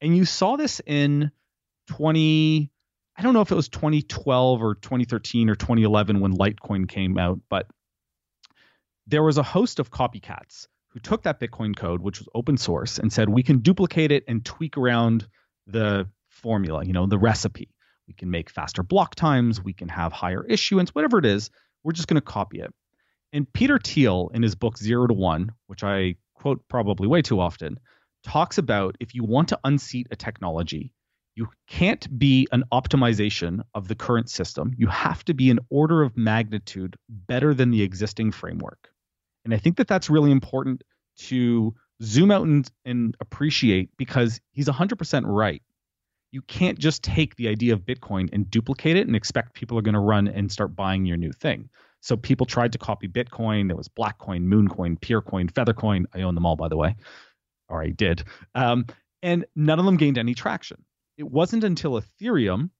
And 0.00 0.16
you 0.16 0.24
saw 0.24 0.56
this 0.56 0.80
in 0.84 1.30
20 1.88 2.70
I 3.14 3.22
don't 3.22 3.34
know 3.34 3.42
if 3.42 3.52
it 3.52 3.56
was 3.56 3.68
2012 3.68 4.62
or 4.62 4.74
2013 4.74 5.50
or 5.50 5.54
2011 5.54 6.20
when 6.20 6.32
Litecoin 6.32 6.88
came 6.88 7.18
out, 7.18 7.40
but 7.48 7.66
there 9.06 9.22
was 9.22 9.36
a 9.36 9.42
host 9.42 9.78
of 9.78 9.90
copycats 9.90 10.66
who 10.92 11.00
took 11.00 11.22
that 11.22 11.40
Bitcoin 11.40 11.74
code, 11.74 12.02
which 12.02 12.18
was 12.18 12.28
open 12.34 12.56
source, 12.56 12.98
and 12.98 13.12
said 13.12 13.28
we 13.28 13.42
can 13.42 13.60
duplicate 13.60 14.12
it 14.12 14.24
and 14.28 14.44
tweak 14.44 14.76
around 14.76 15.26
the 15.66 16.08
formula, 16.28 16.84
you 16.84 16.92
know, 16.92 17.06
the 17.06 17.18
recipe. 17.18 17.74
We 18.06 18.14
can 18.14 18.30
make 18.30 18.50
faster 18.50 18.82
block 18.82 19.14
times, 19.14 19.62
we 19.62 19.72
can 19.72 19.88
have 19.88 20.12
higher 20.12 20.44
issuance, 20.44 20.94
whatever 20.94 21.18
it 21.18 21.24
is. 21.24 21.50
We're 21.82 21.92
just 21.92 22.08
going 22.08 22.20
to 22.20 22.20
copy 22.20 22.60
it. 22.60 22.72
And 23.32 23.50
Peter 23.50 23.78
Thiel, 23.78 24.30
in 24.34 24.42
his 24.42 24.54
book 24.54 24.76
Zero 24.76 25.06
to 25.06 25.14
One, 25.14 25.52
which 25.66 25.82
I 25.82 26.16
quote 26.34 26.62
probably 26.68 27.08
way 27.08 27.22
too 27.22 27.40
often, 27.40 27.78
talks 28.22 28.58
about 28.58 28.96
if 29.00 29.14
you 29.14 29.24
want 29.24 29.48
to 29.48 29.58
unseat 29.64 30.08
a 30.10 30.16
technology, 30.16 30.92
you 31.34 31.48
can't 31.66 32.18
be 32.18 32.46
an 32.52 32.64
optimization 32.70 33.62
of 33.74 33.88
the 33.88 33.94
current 33.94 34.28
system. 34.28 34.72
You 34.76 34.88
have 34.88 35.24
to 35.24 35.34
be 35.34 35.50
an 35.50 35.60
order 35.70 36.02
of 36.02 36.16
magnitude 36.16 36.96
better 37.08 37.54
than 37.54 37.70
the 37.70 37.82
existing 37.82 38.32
framework. 38.32 38.91
And 39.44 39.54
I 39.54 39.58
think 39.58 39.76
that 39.76 39.88
that's 39.88 40.10
really 40.10 40.30
important 40.30 40.82
to 41.18 41.74
zoom 42.02 42.30
out 42.30 42.46
and, 42.46 42.70
and 42.84 43.16
appreciate 43.20 43.90
because 43.96 44.40
he's 44.50 44.68
100% 44.68 45.22
right. 45.26 45.62
You 46.30 46.42
can't 46.42 46.78
just 46.78 47.02
take 47.02 47.36
the 47.36 47.48
idea 47.48 47.74
of 47.74 47.80
Bitcoin 47.80 48.30
and 48.32 48.50
duplicate 48.50 48.96
it 48.96 49.06
and 49.06 49.14
expect 49.14 49.54
people 49.54 49.78
are 49.78 49.82
going 49.82 49.94
to 49.94 50.00
run 50.00 50.28
and 50.28 50.50
start 50.50 50.74
buying 50.74 51.04
your 51.04 51.18
new 51.18 51.32
thing. 51.32 51.68
So 52.00 52.16
people 52.16 52.46
tried 52.46 52.72
to 52.72 52.78
copy 52.78 53.06
Bitcoin. 53.06 53.68
There 53.68 53.76
was 53.76 53.88
Blackcoin, 53.88 54.46
Mooncoin, 54.46 54.98
Peercoin, 54.98 55.52
Feathercoin. 55.52 56.04
I 56.14 56.22
own 56.22 56.34
them 56.34 56.46
all, 56.46 56.56
by 56.56 56.68
the 56.68 56.76
way, 56.76 56.96
or 57.68 57.82
I 57.82 57.90
did. 57.90 58.24
Um, 58.54 58.86
and 59.22 59.44
none 59.54 59.78
of 59.78 59.84
them 59.84 59.98
gained 59.98 60.18
any 60.18 60.34
traction 60.34 60.84
it 61.22 61.30
wasn't 61.30 61.64
until 61.64 62.00
Ethereum 62.00 62.70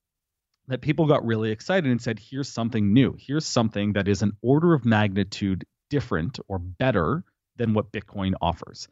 that 0.68 0.80
people 0.80 1.06
got 1.06 1.24
really 1.24 1.50
excited 1.50 1.90
and 1.90 2.00
said, 2.00 2.18
here's 2.18 2.48
something 2.48 2.92
new. 2.92 3.16
Here's 3.18 3.46
something 3.46 3.94
that 3.94 4.08
is 4.08 4.22
an 4.22 4.32
order 4.42 4.74
of 4.74 4.84
magnitude 4.84 5.64
different 5.92 6.40
or 6.48 6.58
better 6.58 7.22
than 7.56 7.74
what 7.74 7.92
Bitcoin 7.92 8.32
offers. 8.40 8.88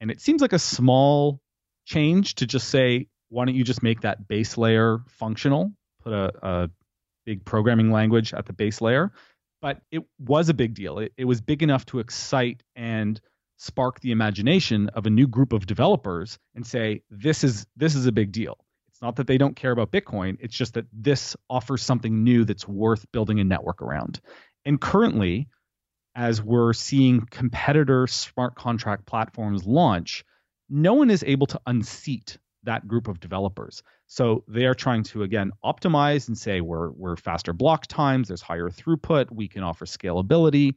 And 0.00 0.10
it 0.10 0.20
seems 0.20 0.42
like 0.42 0.52
a 0.52 0.58
small 0.58 1.40
change 1.86 2.34
to 2.36 2.46
just 2.46 2.68
say, 2.68 3.06
why 3.28 3.44
don't 3.44 3.54
you 3.54 3.62
just 3.62 3.84
make 3.84 4.00
that 4.00 4.26
base 4.26 4.58
layer 4.58 4.98
functional? 5.06 5.72
Put 6.02 6.12
a, 6.12 6.32
a 6.42 6.70
big 7.24 7.44
programming 7.44 7.92
language 7.92 8.34
at 8.34 8.46
the 8.46 8.52
base 8.52 8.80
layer. 8.80 9.12
But 9.62 9.80
it 9.92 10.02
was 10.18 10.48
a 10.48 10.54
big 10.54 10.74
deal. 10.74 10.98
It, 10.98 11.12
it 11.16 11.24
was 11.24 11.40
big 11.40 11.62
enough 11.62 11.86
to 11.86 12.00
excite 12.00 12.64
and 12.74 13.20
spark 13.58 14.00
the 14.00 14.10
imagination 14.10 14.88
of 14.88 15.06
a 15.06 15.10
new 15.10 15.28
group 15.28 15.52
of 15.52 15.66
developers 15.66 16.36
and 16.56 16.66
say, 16.66 17.02
this 17.10 17.44
is 17.44 17.64
this 17.76 17.94
is 17.94 18.06
a 18.06 18.12
big 18.12 18.32
deal. 18.32 18.58
It's 18.88 19.02
not 19.02 19.16
that 19.16 19.28
they 19.28 19.38
don't 19.38 19.54
care 19.54 19.70
about 19.70 19.92
Bitcoin. 19.92 20.38
It's 20.40 20.56
just 20.56 20.74
that 20.74 20.86
this 20.92 21.36
offers 21.48 21.82
something 21.82 22.24
new 22.24 22.44
that's 22.44 22.66
worth 22.66 23.06
building 23.12 23.38
a 23.38 23.44
network 23.44 23.82
around. 23.82 24.20
And 24.64 24.80
currently, 24.80 25.46
as 26.20 26.42
we're 26.42 26.74
seeing 26.74 27.22
competitor 27.30 28.06
smart 28.06 28.54
contract 28.54 29.06
platforms 29.06 29.64
launch, 29.64 30.22
no 30.68 30.92
one 30.92 31.08
is 31.08 31.24
able 31.26 31.46
to 31.46 31.58
unseat 31.66 32.36
that 32.64 32.86
group 32.86 33.08
of 33.08 33.20
developers. 33.20 33.82
So 34.06 34.44
they 34.46 34.66
are 34.66 34.74
trying 34.74 35.02
to 35.04 35.22
again 35.22 35.50
optimize 35.64 36.28
and 36.28 36.36
say 36.36 36.60
we're 36.60 36.90
we're 36.90 37.16
faster 37.16 37.54
block 37.54 37.86
times, 37.86 38.28
there's 38.28 38.42
higher 38.42 38.68
throughput, 38.68 39.32
we 39.32 39.48
can 39.48 39.62
offer 39.62 39.86
scalability. 39.86 40.74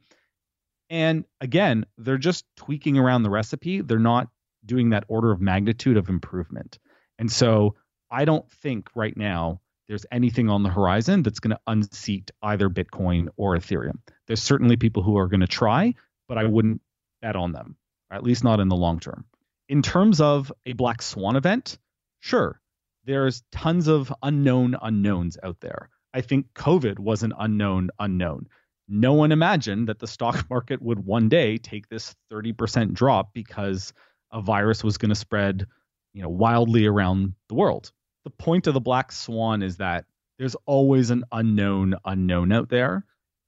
And 0.88 1.26
again, 1.42 1.84
they're 1.98 2.16
just 2.16 2.46
tweaking 2.56 2.96
around 2.96 3.22
the 3.22 3.30
recipe. 3.30 3.82
They're 3.82 3.98
not 3.98 4.28
doing 4.64 4.90
that 4.90 5.04
order 5.08 5.30
of 5.30 5.42
magnitude 5.42 5.98
of 5.98 6.08
improvement. 6.08 6.78
And 7.18 7.30
so 7.30 7.74
I 8.10 8.24
don't 8.24 8.50
think 8.50 8.88
right 8.94 9.14
now 9.14 9.60
there's 9.88 10.06
anything 10.10 10.48
on 10.48 10.62
the 10.62 10.70
horizon 10.70 11.22
that's 11.22 11.40
going 11.40 11.50
to 11.50 11.60
unseat 11.66 12.30
either 12.42 12.68
Bitcoin 12.68 13.28
or 13.36 13.56
Ethereum. 13.56 13.98
There's 14.26 14.42
certainly 14.42 14.76
people 14.76 15.02
who 15.02 15.18
are 15.18 15.28
going 15.28 15.40
to 15.40 15.46
try, 15.46 15.94
but 16.28 16.38
I 16.38 16.44
wouldn't 16.44 16.80
bet 17.20 17.36
on 17.36 17.52
them, 17.52 17.76
at 18.10 18.22
least 18.22 18.44
not 18.44 18.60
in 18.60 18.68
the 18.68 18.76
long 18.76 19.00
term. 19.00 19.24
In 19.68 19.82
terms 19.82 20.20
of 20.20 20.52
a 20.66 20.72
black 20.72 21.02
swan 21.02 21.36
event, 21.36 21.78
sure, 22.20 22.60
there's 23.04 23.42
tons 23.52 23.88
of 23.88 24.12
unknown 24.22 24.76
unknowns 24.80 25.36
out 25.42 25.60
there. 25.60 25.90
I 26.12 26.20
think 26.20 26.46
COVID 26.54 26.98
was 26.98 27.22
an 27.22 27.32
unknown 27.38 27.90
unknown. 27.98 28.48
No 28.88 29.14
one 29.14 29.32
imagined 29.32 29.88
that 29.88 29.98
the 29.98 30.06
stock 30.06 30.46
market 30.50 30.80
would 30.80 31.04
one 31.04 31.28
day 31.28 31.58
take 31.58 31.88
this 31.88 32.14
30% 32.32 32.92
drop 32.92 33.32
because 33.34 33.92
a 34.30 34.40
virus 34.40 34.82
was 34.82 34.98
going 34.98 35.10
to 35.10 35.14
spread, 35.14 35.66
you 36.12 36.22
know, 36.22 36.28
wildly 36.28 36.86
around 36.86 37.34
the 37.48 37.54
world 37.54 37.92
the 38.24 38.30
point 38.30 38.66
of 38.66 38.74
the 38.74 38.80
black 38.80 39.12
swan 39.12 39.62
is 39.62 39.76
that 39.78 40.04
there's 40.38 40.56
always 40.66 41.10
an 41.10 41.24
unknown 41.30 41.94
unknown 42.04 42.52
out 42.52 42.68
there 42.68 43.04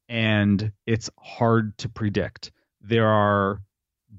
and 0.09 0.73
it's 0.87 1.11
hard 1.19 1.77
to 1.79 1.89
predict. 1.89 2.53
There 2.81 3.09
are 3.09 3.61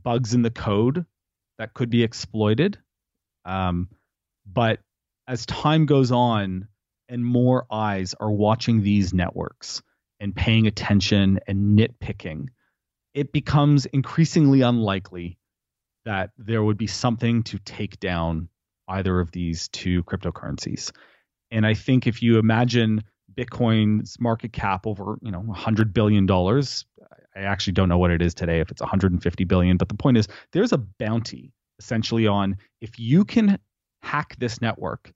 bugs 0.03 0.33
in 0.33 0.41
the 0.41 0.51
code 0.51 1.05
that 1.57 1.73
could 1.73 1.89
be 1.89 2.03
exploited 2.03 2.77
um, 3.45 3.89
but 4.45 4.79
as 5.27 5.45
time 5.45 5.85
goes 5.85 6.11
on 6.11 6.67
and 7.09 7.25
more 7.25 7.65
eyes 7.71 8.13
are 8.19 8.31
watching 8.31 8.81
these 8.81 9.13
networks 9.13 9.81
and 10.19 10.35
paying 10.35 10.67
attention 10.67 11.39
and 11.47 11.77
nitpicking 11.77 12.47
it 13.13 13.31
becomes 13.31 13.85
increasingly 13.87 14.61
unlikely 14.61 15.37
that 16.05 16.31
there 16.37 16.63
would 16.63 16.77
be 16.77 16.87
something 16.87 17.43
to 17.43 17.57
take 17.59 17.99
down 17.99 18.47
either 18.87 19.19
of 19.19 19.31
these 19.31 19.67
two 19.69 20.03
cryptocurrencies. 20.03 20.91
And 21.51 21.65
I 21.65 21.73
think 21.73 22.07
if 22.07 22.21
you 22.21 22.39
imagine 22.39 23.03
Bitcoin's 23.33 24.19
market 24.19 24.53
cap 24.53 24.87
over, 24.87 25.17
you 25.21 25.31
know, 25.31 25.39
100 25.39 25.93
billion 25.93 26.25
dollars, 26.25 26.85
I 27.35 27.41
actually 27.41 27.73
don't 27.73 27.89
know 27.89 27.97
what 27.97 28.11
it 28.11 28.21
is 28.21 28.33
today 28.33 28.59
if 28.59 28.71
it's 28.71 28.81
150 28.81 29.43
billion, 29.43 29.77
but 29.77 29.89
the 29.89 29.95
point 29.95 30.17
is 30.17 30.27
there's 30.51 30.73
a 30.73 30.77
bounty 30.77 31.53
essentially 31.79 32.25
on 32.27 32.57
if 32.81 32.99
you 32.99 33.23
can 33.25 33.59
hack 34.01 34.35
this 34.39 34.61
network, 34.61 35.11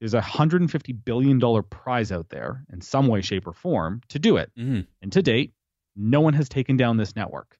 there's 0.00 0.14
a 0.14 0.18
150 0.18 0.92
billion 0.92 1.38
dollar 1.38 1.62
prize 1.62 2.12
out 2.12 2.28
there 2.28 2.64
in 2.72 2.80
some 2.80 3.06
way 3.08 3.20
shape 3.20 3.46
or 3.46 3.52
form 3.52 4.00
to 4.08 4.18
do 4.18 4.36
it. 4.36 4.50
Mm-hmm. 4.58 4.80
And 5.02 5.12
to 5.12 5.22
date, 5.22 5.52
no 5.94 6.20
one 6.20 6.34
has 6.34 6.48
taken 6.48 6.76
down 6.76 6.96
this 6.96 7.16
network. 7.16 7.56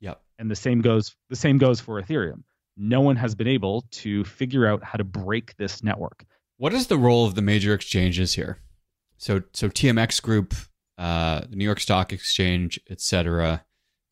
Yep. 0.00 0.20
And 0.38 0.50
the 0.50 0.56
same 0.56 0.80
goes 0.80 1.16
the 1.28 1.36
same 1.36 1.58
goes 1.58 1.80
for 1.80 2.00
Ethereum. 2.00 2.42
No 2.78 3.00
one 3.00 3.16
has 3.16 3.34
been 3.34 3.48
able 3.48 3.82
to 3.90 4.24
figure 4.24 4.66
out 4.66 4.82
how 4.82 4.96
to 4.96 5.04
break 5.04 5.56
this 5.56 5.82
network. 5.82 6.24
What 6.56 6.72
is 6.72 6.86
the 6.86 6.98
role 6.98 7.26
of 7.26 7.34
the 7.34 7.42
major 7.42 7.74
exchanges 7.74 8.34
here? 8.34 8.58
So 9.16 9.42
so 9.52 9.68
TMX 9.68 10.22
Group, 10.22 10.54
uh, 10.96 11.42
the 11.48 11.56
New 11.56 11.64
York 11.64 11.80
Stock 11.80 12.12
Exchange, 12.12 12.80
etc., 12.88 13.64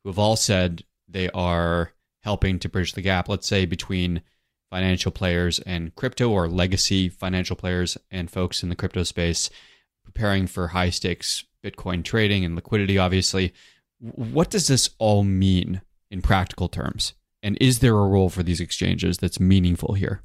who 0.03 0.09
have 0.09 0.19
all 0.19 0.35
said 0.35 0.83
they 1.07 1.29
are 1.29 1.93
helping 2.21 2.59
to 2.59 2.69
bridge 2.69 2.93
the 2.93 3.01
gap, 3.01 3.29
let's 3.29 3.47
say, 3.47 3.65
between 3.65 4.21
financial 4.69 5.11
players 5.11 5.59
and 5.59 5.95
crypto 5.95 6.29
or 6.29 6.49
legacy 6.49 7.07
financial 7.07 7.55
players 7.55 7.97
and 8.11 8.29
folks 8.29 8.63
in 8.63 8.69
the 8.69 8.75
crypto 8.75 9.03
space 9.03 9.49
preparing 10.03 10.47
for 10.47 10.69
high 10.69 10.89
stakes 10.89 11.45
Bitcoin 11.63 12.03
trading 12.03 12.45
and 12.45 12.55
liquidity, 12.55 12.97
obviously. 12.97 13.53
What 13.99 14.49
does 14.49 14.67
this 14.67 14.89
all 14.99 15.23
mean 15.23 15.81
in 16.09 16.21
practical 16.21 16.69
terms? 16.69 17.13
And 17.47 17.57
is 17.61 17.79
there 17.79 17.93
a 17.93 18.05
role 18.05 18.27
for 18.27 18.43
these 18.43 18.59
exchanges 18.59 19.19
that's 19.19 19.39
meaningful 19.39 19.93
here? 19.93 20.21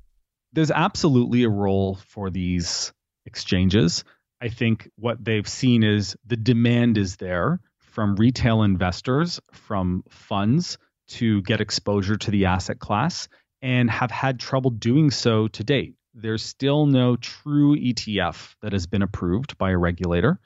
There's 0.52 0.72
absolutely 0.72 1.44
a 1.44 1.48
role 1.48 2.00
for 2.08 2.30
these 2.30 2.92
exchanges. 3.26 4.02
I 4.40 4.48
think 4.48 4.90
what 4.96 5.24
they've 5.24 5.46
seen 5.46 5.84
is 5.84 6.16
the 6.26 6.36
demand 6.36 6.98
is 6.98 7.14
there 7.18 7.60
from 7.78 8.16
retail 8.16 8.64
investors, 8.64 9.38
from 9.52 10.02
funds 10.10 10.78
to 11.10 11.42
get 11.42 11.60
exposure 11.60 12.16
to 12.16 12.32
the 12.32 12.46
asset 12.46 12.80
class 12.80 13.28
and 13.60 13.88
have 13.88 14.10
had 14.10 14.40
trouble 14.40 14.72
doing 14.72 15.12
so 15.12 15.46
to 15.46 15.62
date. 15.62 15.94
There's 16.14 16.42
still 16.42 16.86
no 16.86 17.14
true 17.14 17.76
ETF 17.76 18.56
that 18.62 18.72
has 18.72 18.88
been 18.88 19.02
approved 19.02 19.56
by 19.58 19.70
a 19.70 19.78
regulator, 19.78 20.40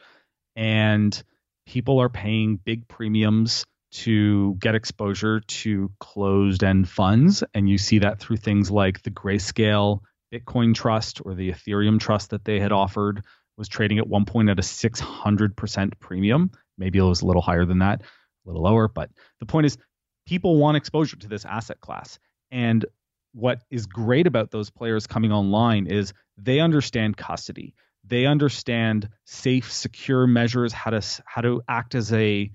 and 0.55 1.23
people 1.67 2.03
are 2.03 2.11
paying 2.11 2.57
big 2.63 2.87
premiums 2.87 3.65
to 3.97 4.55
get 4.57 4.75
exposure 4.75 5.41
to 5.41 5.91
closed 6.01 6.63
end 6.63 6.89
funds. 6.89 7.43
And 7.55 7.69
you 7.69 7.79
see 7.79 8.01
that 8.01 8.21
through 8.21 8.37
things 8.37 8.71
like 8.71 9.03
the 9.03 9.11
Grayscale 9.11 10.01
Bitcoin 10.33 10.75
Trust 10.75 11.23
or 11.25 11.35
the 11.35 11.53
Ethereum 11.53 11.99
Trust 11.99 12.31
that 12.31 12.45
they 12.45 12.61
had 12.61 12.73
offered 12.73 13.23
was 13.57 13.69
trading 13.69 13.99
at 13.99 14.07
one 14.07 14.27
point 14.27 14.51
at 14.51 14.59
a 14.59 14.63
600% 14.63 15.93
premium. 15.99 16.51
Maybe 16.77 16.99
it 16.99 17.03
was 17.03 17.23
a 17.23 17.27
little 17.27 17.41
higher 17.41 17.65
than 17.65 17.79
that, 17.79 18.03
a 18.03 18.05
little 18.45 18.63
lower. 18.63 18.89
But 18.89 19.11
the 19.41 19.47
point 19.47 19.67
is, 19.67 19.79
people 20.27 20.57
want 20.57 20.77
exposure 20.77 21.17
to 21.17 21.29
this 21.29 21.45
asset 21.47 21.81
class. 21.81 22.19
And 22.51 22.85
what 23.33 23.61
is 23.71 23.87
great 23.87 24.27
about 24.27 24.51
those 24.51 24.71
players 24.71 25.07
coming 25.07 25.33
online 25.33 25.87
is 25.87 26.13
they 26.37 26.61
understand 26.61 27.17
custody. 27.17 27.75
They 28.05 28.27
understand 28.27 29.09
safe, 29.25 29.73
secure 29.73 30.27
measures, 30.27 30.73
how 30.73 30.91
to 30.91 31.03
how 31.25 31.41
to 31.41 31.63
act 31.69 31.95
as 31.95 32.13
a 32.13 32.51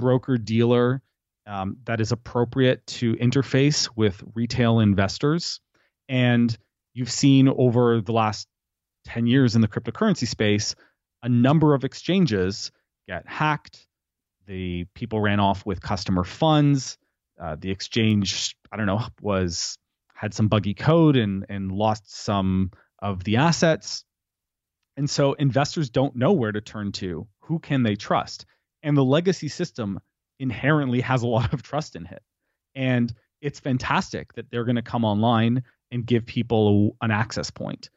broker 0.00 0.38
dealer 0.38 1.02
um, 1.46 1.76
that 1.84 2.00
is 2.00 2.10
appropriate 2.10 2.86
to 2.86 3.14
interface 3.16 3.88
with 3.94 4.22
retail 4.34 4.80
investors. 4.80 5.60
And 6.08 6.56
you've 6.94 7.10
seen 7.10 7.48
over 7.48 8.00
the 8.00 8.12
last 8.12 8.48
10 9.06 9.26
years 9.26 9.54
in 9.54 9.60
the 9.60 9.68
cryptocurrency 9.68 10.26
space, 10.26 10.74
a 11.22 11.28
number 11.28 11.74
of 11.74 11.84
exchanges 11.84 12.72
get 13.06 13.28
hacked. 13.28 13.86
The 14.46 14.86
people 14.94 15.20
ran 15.20 15.38
off 15.38 15.66
with 15.66 15.82
customer 15.82 16.24
funds. 16.24 16.98
Uh, 17.40 17.56
the 17.58 17.70
exchange, 17.70 18.56
I 18.72 18.76
don't 18.76 18.86
know, 18.86 19.06
was 19.20 19.76
had 20.14 20.34
some 20.34 20.48
buggy 20.48 20.74
code 20.74 21.16
and 21.16 21.46
and 21.48 21.72
lost 21.72 22.14
some 22.14 22.70
of 23.00 23.24
the 23.24 23.36
assets. 23.36 24.04
And 24.96 25.08
so 25.08 25.32
investors 25.34 25.90
don't 25.90 26.16
know 26.16 26.32
where 26.32 26.52
to 26.52 26.60
turn 26.60 26.92
to. 26.92 27.26
Who 27.44 27.58
can 27.58 27.82
they 27.82 27.96
trust? 27.96 28.44
And 28.82 28.96
the 28.96 29.04
legacy 29.04 29.48
system 29.48 30.00
inherently 30.38 31.00
has 31.00 31.22
a 31.22 31.28
lot 31.28 31.52
of 31.52 31.62
trust 31.62 31.96
in 31.96 32.06
it. 32.06 32.22
And 32.74 33.12
it's 33.40 33.60
fantastic 33.60 34.34
that 34.34 34.50
they're 34.50 34.64
going 34.64 34.76
to 34.76 34.82
come 34.82 35.04
online 35.04 35.62
and 35.90 36.06
give 36.06 36.26
people 36.26 36.96
an 37.00 37.10
access 37.10 37.50
point. 37.50 37.90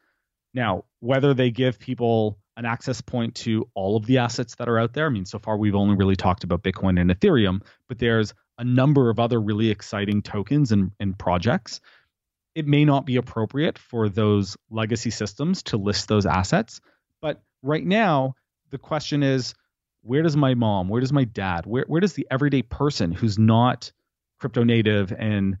Now, 0.52 0.84
whether 1.00 1.34
they 1.34 1.50
give 1.50 1.78
people 1.78 2.38
an 2.56 2.64
access 2.64 3.00
point 3.00 3.34
to 3.34 3.68
all 3.74 3.96
of 3.96 4.06
the 4.06 4.18
assets 4.18 4.54
that 4.56 4.68
are 4.68 4.78
out 4.78 4.92
there, 4.92 5.06
I 5.06 5.10
mean, 5.10 5.24
so 5.24 5.38
far 5.38 5.56
we've 5.56 5.74
only 5.74 5.96
really 5.96 6.16
talked 6.16 6.44
about 6.44 6.62
Bitcoin 6.62 7.00
and 7.00 7.10
Ethereum, 7.10 7.62
but 7.88 7.98
there's 7.98 8.32
a 8.58 8.64
number 8.64 9.10
of 9.10 9.18
other 9.18 9.40
really 9.40 9.70
exciting 9.70 10.22
tokens 10.22 10.70
and, 10.70 10.92
and 11.00 11.18
projects. 11.18 11.80
It 12.54 12.68
may 12.68 12.84
not 12.84 13.04
be 13.04 13.16
appropriate 13.16 13.78
for 13.78 14.08
those 14.08 14.56
legacy 14.70 15.10
systems 15.10 15.64
to 15.64 15.76
list 15.76 16.06
those 16.06 16.26
assets, 16.26 16.80
but 17.20 17.42
right 17.62 17.84
now, 17.84 18.34
the 18.70 18.78
question 18.78 19.24
is 19.24 19.54
where 20.04 20.22
does 20.22 20.36
my 20.36 20.54
mom, 20.54 20.88
where 20.88 21.00
does 21.00 21.12
my 21.12 21.24
dad, 21.24 21.64
where, 21.64 21.84
where 21.88 22.00
does 22.00 22.12
the 22.12 22.26
everyday 22.30 22.62
person 22.62 23.10
who's 23.10 23.38
not 23.38 23.90
crypto 24.38 24.62
native 24.62 25.12
and 25.18 25.56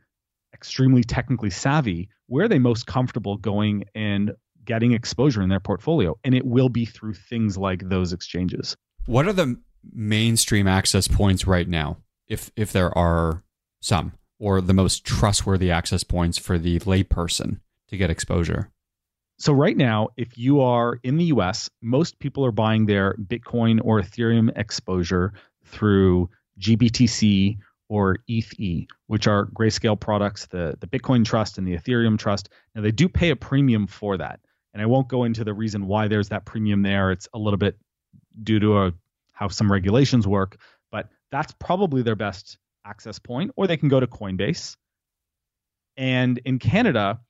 extremely 0.52 1.02
technically 1.02 1.50
savvy, 1.50 2.10
where 2.26 2.44
are 2.44 2.48
they 2.48 2.58
most 2.58 2.86
comfortable 2.86 3.38
going 3.38 3.84
and 3.94 4.32
getting 4.64 4.92
exposure 4.92 5.42
in 5.42 5.48
their 5.48 5.60
portfolio? 5.60 6.16
And 6.24 6.34
it 6.34 6.44
will 6.44 6.68
be 6.68 6.84
through 6.84 7.14
things 7.14 7.56
like 7.56 7.88
those 7.88 8.12
exchanges. 8.12 8.76
What 9.06 9.26
are 9.26 9.32
the 9.32 9.58
mainstream 9.92 10.66
access 10.66 11.08
points 11.08 11.46
right 11.46 11.68
now, 11.68 11.98
if 12.28 12.50
if 12.56 12.72
there 12.72 12.96
are 12.96 13.42
some, 13.80 14.12
or 14.38 14.60
the 14.60 14.74
most 14.74 15.04
trustworthy 15.04 15.70
access 15.70 16.04
points 16.04 16.38
for 16.38 16.58
the 16.58 16.78
layperson 16.80 17.60
to 17.88 17.96
get 17.96 18.10
exposure? 18.10 18.70
So 19.38 19.52
right 19.52 19.76
now, 19.76 20.08
if 20.16 20.38
you 20.38 20.60
are 20.60 20.98
in 21.02 21.16
the 21.16 21.24
US, 21.26 21.68
most 21.82 22.18
people 22.18 22.44
are 22.46 22.52
buying 22.52 22.86
their 22.86 23.14
Bitcoin 23.14 23.80
or 23.82 24.00
Ethereum 24.00 24.52
exposure 24.56 25.32
through 25.64 26.30
GBTC 26.60 27.58
or 27.88 28.18
ETHE, 28.28 28.88
which 29.08 29.26
are 29.26 29.46
grayscale 29.46 29.98
products, 29.98 30.46
the, 30.46 30.76
the 30.80 30.86
Bitcoin 30.86 31.24
Trust 31.24 31.58
and 31.58 31.66
the 31.66 31.76
Ethereum 31.76 32.18
Trust. 32.18 32.48
Now 32.74 32.82
they 32.82 32.92
do 32.92 33.08
pay 33.08 33.30
a 33.30 33.36
premium 33.36 33.86
for 33.86 34.16
that. 34.16 34.40
And 34.72 34.82
I 34.82 34.86
won't 34.86 35.08
go 35.08 35.24
into 35.24 35.44
the 35.44 35.54
reason 35.54 35.86
why 35.86 36.08
there's 36.08 36.30
that 36.30 36.44
premium 36.44 36.82
there. 36.82 37.10
It's 37.10 37.28
a 37.32 37.38
little 37.38 37.58
bit 37.58 37.76
due 38.42 38.58
to 38.60 38.78
a, 38.78 38.92
how 39.32 39.48
some 39.48 39.70
regulations 39.70 40.26
work, 40.26 40.56
but 40.90 41.08
that's 41.30 41.54
probably 41.58 42.02
their 42.02 42.16
best 42.16 42.58
access 42.84 43.18
point, 43.18 43.52
or 43.56 43.66
they 43.66 43.76
can 43.76 43.88
go 43.88 44.00
to 44.00 44.06
Coinbase. 44.06 44.76
And 45.96 46.38
in 46.44 46.58
Canada, 46.58 47.20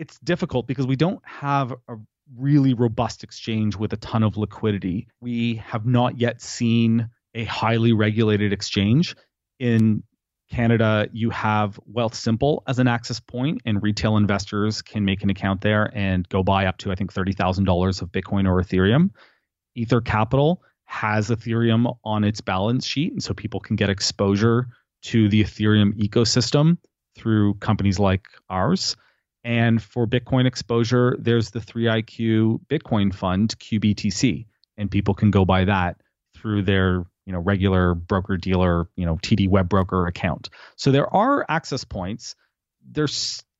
it's 0.00 0.18
difficult 0.20 0.66
because 0.66 0.86
we 0.86 0.96
don't 0.96 1.20
have 1.26 1.72
a 1.72 1.96
really 2.34 2.72
robust 2.72 3.22
exchange 3.22 3.76
with 3.76 3.92
a 3.92 3.98
ton 3.98 4.22
of 4.22 4.38
liquidity. 4.38 5.06
We 5.20 5.56
have 5.56 5.84
not 5.84 6.18
yet 6.18 6.40
seen 6.40 7.10
a 7.34 7.44
highly 7.44 7.92
regulated 7.92 8.50
exchange. 8.50 9.14
In 9.58 10.02
Canada, 10.50 11.06
you 11.12 11.28
have 11.28 11.78
Wealthsimple 11.92 12.62
as 12.66 12.78
an 12.78 12.88
access 12.88 13.20
point, 13.20 13.60
and 13.66 13.82
retail 13.82 14.16
investors 14.16 14.80
can 14.80 15.04
make 15.04 15.22
an 15.22 15.28
account 15.28 15.60
there 15.60 15.92
and 15.94 16.26
go 16.30 16.42
buy 16.42 16.64
up 16.64 16.78
to, 16.78 16.90
I 16.90 16.94
think, 16.94 17.12
$30,000 17.12 18.00
of 18.02 18.10
Bitcoin 18.10 18.48
or 18.48 18.62
Ethereum. 18.62 19.10
Ether 19.74 20.00
Capital 20.00 20.62
has 20.86 21.28
Ethereum 21.28 21.94
on 22.04 22.24
its 22.24 22.40
balance 22.40 22.86
sheet, 22.86 23.12
and 23.12 23.22
so 23.22 23.34
people 23.34 23.60
can 23.60 23.76
get 23.76 23.90
exposure 23.90 24.68
to 25.02 25.28
the 25.28 25.44
Ethereum 25.44 25.92
ecosystem 25.98 26.78
through 27.16 27.54
companies 27.54 27.98
like 27.98 28.24
ours. 28.48 28.96
And 29.42 29.82
for 29.82 30.06
Bitcoin 30.06 30.46
exposure, 30.46 31.16
there's 31.18 31.50
the 31.50 31.60
3iQ 31.60 32.60
Bitcoin 32.66 33.14
Fund, 33.14 33.58
QBTC, 33.58 34.46
and 34.76 34.90
people 34.90 35.14
can 35.14 35.30
go 35.30 35.44
buy 35.44 35.64
that 35.64 36.00
through 36.34 36.62
their 36.62 37.04
you 37.26 37.32
know 37.32 37.38
regular 37.38 37.94
broker 37.94 38.36
dealer 38.36 38.88
you 38.96 39.06
know 39.06 39.16
TD 39.16 39.48
web 39.48 39.68
broker 39.68 40.06
account. 40.06 40.50
So 40.76 40.90
there 40.90 41.12
are 41.14 41.44
access 41.48 41.84
points. 41.84 42.34
They're 42.90 43.08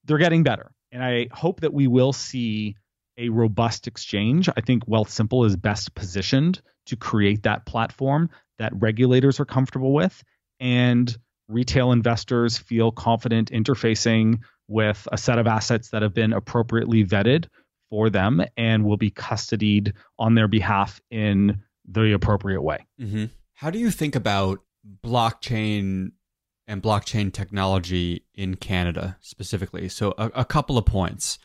they're 0.04 0.18
getting 0.18 0.42
better, 0.42 0.72
and 0.92 1.02
I 1.02 1.28
hope 1.32 1.60
that 1.60 1.72
we 1.72 1.86
will 1.86 2.12
see 2.12 2.76
a 3.16 3.28
robust 3.28 3.86
exchange. 3.86 4.48
I 4.48 4.60
think 4.60 4.86
Wealthsimple 4.86 5.46
is 5.46 5.56
best 5.56 5.94
positioned 5.94 6.60
to 6.86 6.96
create 6.96 7.42
that 7.42 7.66
platform 7.66 8.30
that 8.58 8.72
regulators 8.74 9.40
are 9.40 9.44
comfortable 9.44 9.92
with 9.92 10.22
and 10.58 11.16
retail 11.48 11.92
investors 11.92 12.56
feel 12.56 12.92
confident 12.92 13.50
interfacing 13.50 14.40
with 14.70 15.08
a 15.10 15.18
set 15.18 15.38
of 15.38 15.46
assets 15.48 15.90
that 15.90 16.00
have 16.00 16.14
been 16.14 16.32
appropriately 16.32 17.04
vetted 17.04 17.46
for 17.90 18.08
them 18.08 18.40
and 18.56 18.84
will 18.84 18.96
be 18.96 19.10
custodied 19.10 19.92
on 20.18 20.36
their 20.36 20.46
behalf 20.46 21.00
in 21.10 21.60
the 21.86 22.12
appropriate 22.12 22.62
way. 22.62 22.86
Mm-hmm. 23.00 23.24
How 23.54 23.70
do 23.70 23.78
you 23.78 23.90
think 23.90 24.14
about 24.14 24.60
blockchain 25.04 26.12
and 26.68 26.82
blockchain 26.82 27.32
technology 27.32 28.24
in 28.32 28.54
Canada 28.54 29.18
specifically? 29.20 29.88
So, 29.88 30.14
a, 30.16 30.30
a 30.36 30.44
couple 30.44 30.78
of 30.78 30.86
points, 30.86 31.38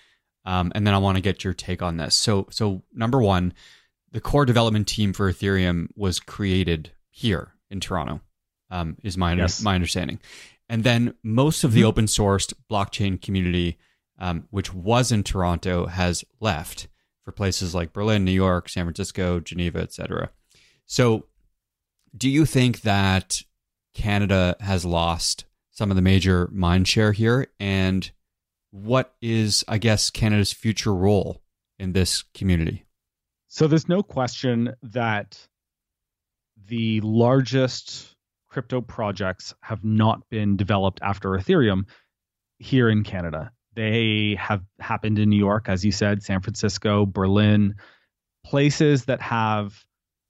um, 0.45 0.71
and 0.75 0.85
then 0.85 0.93
I 0.93 0.99
want 0.99 1.17
to 1.17 1.21
get 1.21 1.43
your 1.43 1.53
take 1.53 1.81
on 1.81 1.97
this. 1.97 2.13
So, 2.13 2.47
so 2.51 2.83
number 2.93 3.21
one, 3.21 3.53
the 4.11 4.21
core 4.21 4.45
development 4.45 4.87
team 4.87 5.13
for 5.13 5.31
Ethereum 5.31 5.87
was 5.95 6.19
created 6.19 6.91
here 7.09 7.53
in 7.71 7.79
Toronto. 7.79 8.21
Um, 8.71 8.97
is 9.03 9.15
my 9.17 9.33
yes. 9.33 9.61
my 9.61 9.75
understanding, 9.75 10.19
and 10.69 10.83
then 10.83 11.13
most 11.23 11.63
of 11.63 11.73
the 11.73 11.81
mm-hmm. 11.81 11.87
open 11.87 12.05
sourced 12.05 12.53
blockchain 12.69 13.21
community, 13.21 13.77
um, 14.19 14.47
which 14.49 14.73
was 14.73 15.11
in 15.11 15.23
Toronto, 15.23 15.87
has 15.87 16.23
left 16.39 16.87
for 17.23 17.31
places 17.31 17.75
like 17.75 17.93
Berlin, 17.93 18.23
New 18.23 18.31
York, 18.31 18.69
San 18.69 18.85
Francisco, 18.85 19.39
Geneva, 19.39 19.79
etc. 19.79 20.29
So, 20.85 21.25
do 22.15 22.29
you 22.29 22.45
think 22.45 22.81
that 22.81 23.41
Canada 23.93 24.55
has 24.59 24.85
lost 24.85 25.45
some 25.71 25.89
of 25.89 25.95
the 25.95 26.01
major 26.01 26.49
mind 26.51 26.87
share 26.87 27.11
here? 27.11 27.47
And 27.59 28.09
what 28.71 29.15
is, 29.21 29.65
I 29.67 29.77
guess, 29.77 30.09
Canada's 30.09 30.53
future 30.53 30.93
role 30.93 31.41
in 31.77 31.93
this 31.93 32.23
community? 32.33 32.85
So 33.47 33.67
there's 33.67 33.89
no 33.89 34.03
question 34.03 34.73
that 34.83 35.47
the 36.67 37.01
largest 37.01 38.14
crypto 38.55 38.79
projects 38.79 39.53
have 39.59 39.83
not 39.83 40.21
been 40.29 40.55
developed 40.55 41.01
after 41.03 41.31
Ethereum 41.31 41.83
here 42.57 42.87
in 42.87 43.03
Canada. 43.03 43.51
They 43.73 44.37
have 44.39 44.63
happened 44.79 45.19
in 45.19 45.29
New 45.29 45.37
York, 45.37 45.67
as 45.67 45.83
you 45.83 45.91
said, 45.91 46.23
San 46.23 46.39
Francisco, 46.39 47.05
Berlin, 47.05 47.75
places 48.45 49.03
that 49.05 49.19
have 49.19 49.83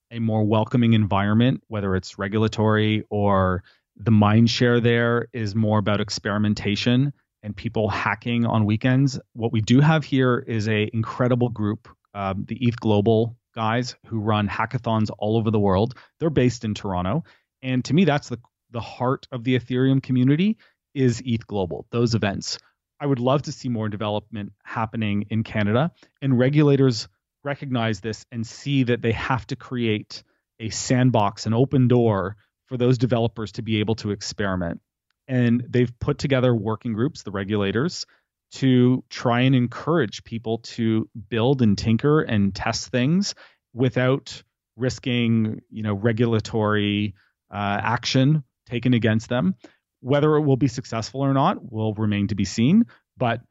a 0.10 0.18
more 0.18 0.44
welcoming 0.44 0.94
environment, 0.94 1.62
whether 1.68 1.96
it's 1.96 2.18
regulatory 2.18 3.04
or 3.12 3.64
the 3.96 4.10
mind 4.10 4.50
share 4.50 4.80
there 4.80 5.28
is 5.32 5.54
more 5.54 5.78
about 5.78 6.02
experimentation 6.02 7.14
and 7.44 7.56
people 7.56 7.90
hacking 7.90 8.44
on 8.44 8.66
weekends. 8.66 9.20
What 9.34 9.52
we 9.52 9.62
do 9.62 9.82
have 9.82 10.04
here 10.04 10.40
is 10.48 10.68
a 10.68 10.90
incredible 10.94 11.50
group, 11.50 11.88
um, 12.16 12.44
the 12.48 12.58
ETH 12.60 12.80
Global 12.80 13.38
guys 13.54 13.96
who 14.08 14.20
run 14.20 14.48
hackathons 14.48 15.12
all 15.20 15.38
over 15.38 15.52
the 15.52 15.60
world. 15.60 15.96
They're 16.20 16.32
based 16.32 16.66
in 16.66 16.74
Toronto, 16.74 17.24
and 17.66 17.84
to 17.86 17.94
me, 17.94 18.06
that's 18.06 18.30
the 18.30 18.40
the 18.72 18.80
heart 18.82 19.28
of 19.32 19.44
the 19.44 19.58
Ethereum 19.58 20.02
community 20.02 20.58
is 20.94 21.22
ETH 21.26 21.46
Global. 21.48 21.88
Those 21.92 22.14
events. 22.14 22.60
I 23.00 23.06
would 23.06 23.20
love 23.20 23.44
to 23.44 23.52
see 23.52 23.70
more 23.70 23.90
development 23.90 24.54
happening 24.64 25.26
in 25.30 25.44
Canada, 25.44 25.92
and 26.22 26.38
regulators 26.38 27.08
recognize 27.44 28.00
this 28.00 28.26
and 28.32 28.46
see 28.46 28.84
that 28.84 29.02
they 29.02 29.12
have 29.12 29.46
to 29.48 29.56
create 29.56 30.24
a 30.60 30.70
sandbox, 30.70 31.46
an 31.46 31.54
open 31.54 31.88
door 31.88 32.38
for 32.68 32.78
those 32.78 32.98
developers 32.98 33.54
to 33.54 33.62
be 33.62 33.80
able 33.80 33.96
to 33.96 34.12
experiment. 34.12 34.82
And 35.28 35.64
they've 35.68 35.92
put 36.00 36.18
together 36.18 36.54
working 36.54 36.94
groups, 36.94 37.24
the 37.24 37.32
regulators, 37.32 38.06
to 38.54 39.04
try 39.10 39.42
and 39.42 39.56
encourage 39.56 40.24
people 40.24 40.60
to 40.60 41.10
build 41.30 41.62
and 41.62 41.78
tinker 41.78 42.22
and 42.22 42.54
test 42.56 42.90
things 42.90 43.36
without 43.74 44.44
risking, 44.78 45.62
you 45.70 45.84
know, 45.84 45.94
regulatory 45.94 47.16
uh, 47.52 47.80
action 47.82 48.44
taken 48.68 48.94
against 48.94 49.30
them. 49.30 49.56
Whether 50.02 50.36
it 50.36 50.42
will 50.42 50.58
be 50.58 50.68
successful 50.68 51.22
or 51.22 51.34
not 51.34 51.72
will 51.72 51.94
remain 51.94 52.28
to 52.28 52.36
be 52.36 52.46
seen. 52.46 52.86
But 53.18 53.42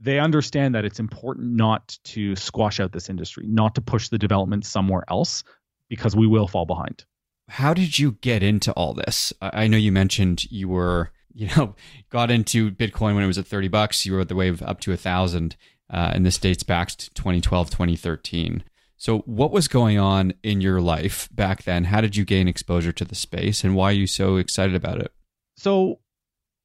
they 0.00 0.18
understand 0.18 0.74
that 0.74 0.84
it's 0.84 0.98
important 0.98 1.54
not 1.54 1.98
to 2.04 2.34
squash 2.36 2.80
out 2.80 2.92
this 2.92 3.10
industry, 3.10 3.44
not 3.46 3.74
to 3.74 3.80
push 3.80 4.08
the 4.08 4.18
development 4.18 4.64
somewhere 4.64 5.04
else, 5.08 5.44
because 5.88 6.16
we 6.16 6.26
will 6.26 6.48
fall 6.48 6.64
behind. 6.64 7.04
How 7.48 7.74
did 7.74 7.98
you 7.98 8.12
get 8.20 8.42
into 8.42 8.72
all 8.72 8.94
this? 8.94 9.32
I 9.42 9.66
know 9.66 9.76
you 9.76 9.92
mentioned 9.92 10.50
you 10.50 10.68
were, 10.68 11.10
you 11.34 11.48
know, 11.56 11.74
got 12.10 12.30
into 12.30 12.70
Bitcoin 12.70 13.14
when 13.14 13.24
it 13.24 13.26
was 13.26 13.38
at 13.38 13.46
30 13.46 13.68
bucks. 13.68 14.06
You 14.06 14.14
were 14.14 14.24
the 14.24 14.36
wave 14.36 14.62
up 14.62 14.80
to 14.80 14.92
a 14.92 14.96
thousand, 14.96 15.56
uh, 15.92 16.12
and 16.14 16.24
this 16.24 16.38
dates 16.38 16.62
back 16.62 16.88
to 16.90 17.10
2012, 17.10 17.70
2013. 17.70 18.64
So, 19.00 19.20
what 19.20 19.50
was 19.50 19.66
going 19.66 19.98
on 19.98 20.34
in 20.42 20.60
your 20.60 20.78
life 20.78 21.26
back 21.32 21.62
then? 21.62 21.84
How 21.84 22.02
did 22.02 22.16
you 22.16 22.26
gain 22.26 22.46
exposure 22.46 22.92
to 22.92 23.04
the 23.06 23.14
space, 23.14 23.64
and 23.64 23.74
why 23.74 23.88
are 23.88 23.94
you 23.94 24.06
so 24.06 24.36
excited 24.36 24.74
about 24.74 25.00
it? 25.00 25.10
So, 25.56 26.00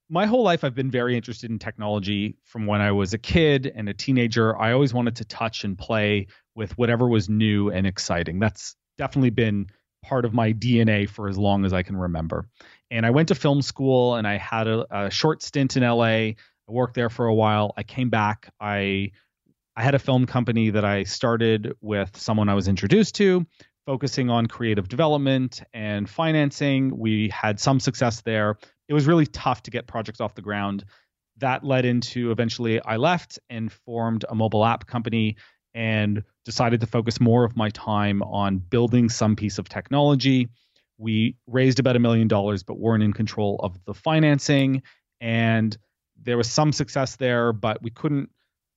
my 0.10 0.26
whole 0.26 0.44
life, 0.44 0.66
I've 0.66 0.76
been 0.76 0.92
very 0.92 1.16
interested 1.16 1.50
in 1.50 1.60
technology 1.60 2.36
from 2.44 2.66
when 2.66 2.82
I 2.82 2.92
was 2.92 3.14
a 3.14 3.18
kid 3.18 3.72
and 3.74 3.88
a 3.88 3.94
teenager. 3.94 4.54
I 4.60 4.74
always 4.74 4.94
wanted 4.94 5.16
to 5.16 5.24
touch 5.24 5.64
and 5.64 5.78
play 5.78 6.28
with 6.56 6.78
whatever 6.78 7.08
was 7.08 7.30
new 7.30 7.70
and 7.70 7.88
exciting. 7.88 8.40
That's 8.40 8.76
definitely 8.98 9.30
been 9.30 9.68
part 10.04 10.26
of 10.26 10.34
my 10.34 10.52
DNA 10.52 11.08
for 11.08 11.30
as 11.30 11.38
long 11.38 11.64
as 11.64 11.72
I 11.72 11.84
can 11.84 11.96
remember. 11.96 12.50
And 12.92 13.06
I 13.06 13.12
went 13.12 13.30
to 13.30 13.36
film 13.36 13.62
school 13.62 14.16
and 14.16 14.28
I 14.28 14.36
had 14.40 14.68
a, 14.68 15.06
a 15.06 15.10
short 15.10 15.42
stint 15.42 15.78
in 15.78 15.84
LA. 15.84 16.04
I 16.04 16.36
worked 16.68 16.96
there 16.96 17.10
for 17.10 17.28
a 17.28 17.34
while. 17.34 17.74
I 17.78 17.84
came 17.84 18.10
back. 18.10 18.52
I 18.60 19.12
I 19.76 19.84
had 19.84 19.96
a 19.96 20.00
film 20.00 20.26
company 20.26 20.70
that 20.70 20.86
I 20.86 21.04
started 21.04 21.74
with 21.82 22.16
someone 22.18 22.48
I 22.48 22.54
was 22.54 22.68
introduced 22.68 23.16
to, 23.16 23.46
focusing 23.86 24.30
on 24.30 24.46
creative 24.46 24.88
development 24.88 25.62
and 25.74 26.10
financing. 26.10 26.98
We 26.98 27.30
had 27.30 27.60
some 27.60 27.80
success 27.80 28.22
there. 28.22 28.58
It 28.88 28.94
was 28.94 29.06
really 29.06 29.26
tough 29.26 29.64
to 29.64 29.72
get 29.72 29.86
projects 29.86 30.22
off 30.22 30.34
the 30.34 30.42
ground. 30.42 30.86
That 31.38 31.66
led 31.66 31.84
into 31.84 32.32
eventually 32.32 32.82
I 32.82 32.96
left 32.96 33.38
and 33.50 33.72
formed 33.72 34.24
a 34.30 34.36
mobile 34.36 34.66
app 34.66 34.88
company 34.88 35.36
and 35.74 36.24
decided 36.46 36.80
to 36.80 36.88
focus 36.88 37.20
more 37.20 37.44
of 37.44 37.58
my 37.58 37.70
time 37.72 38.24
on 38.24 38.60
building 38.60 39.10
some 39.10 39.36
piece 39.36 39.58
of 39.58 39.68
technology. 39.68 40.48
We 40.98 41.36
raised 41.48 41.80
about 41.80 41.98
a 41.98 42.00
million 42.00 42.30
dollars, 42.30 42.64
but 42.64 42.80
weren't 42.80 43.04
in 43.04 43.12
control 43.12 43.60
of 43.62 43.78
the 43.84 43.94
financing. 43.94 44.84
And 45.20 45.78
there 46.24 46.38
was 46.38 46.50
some 46.50 46.72
success 46.72 47.18
there, 47.18 47.52
but 47.52 47.84
we 47.84 47.90
couldn't, 47.90 48.30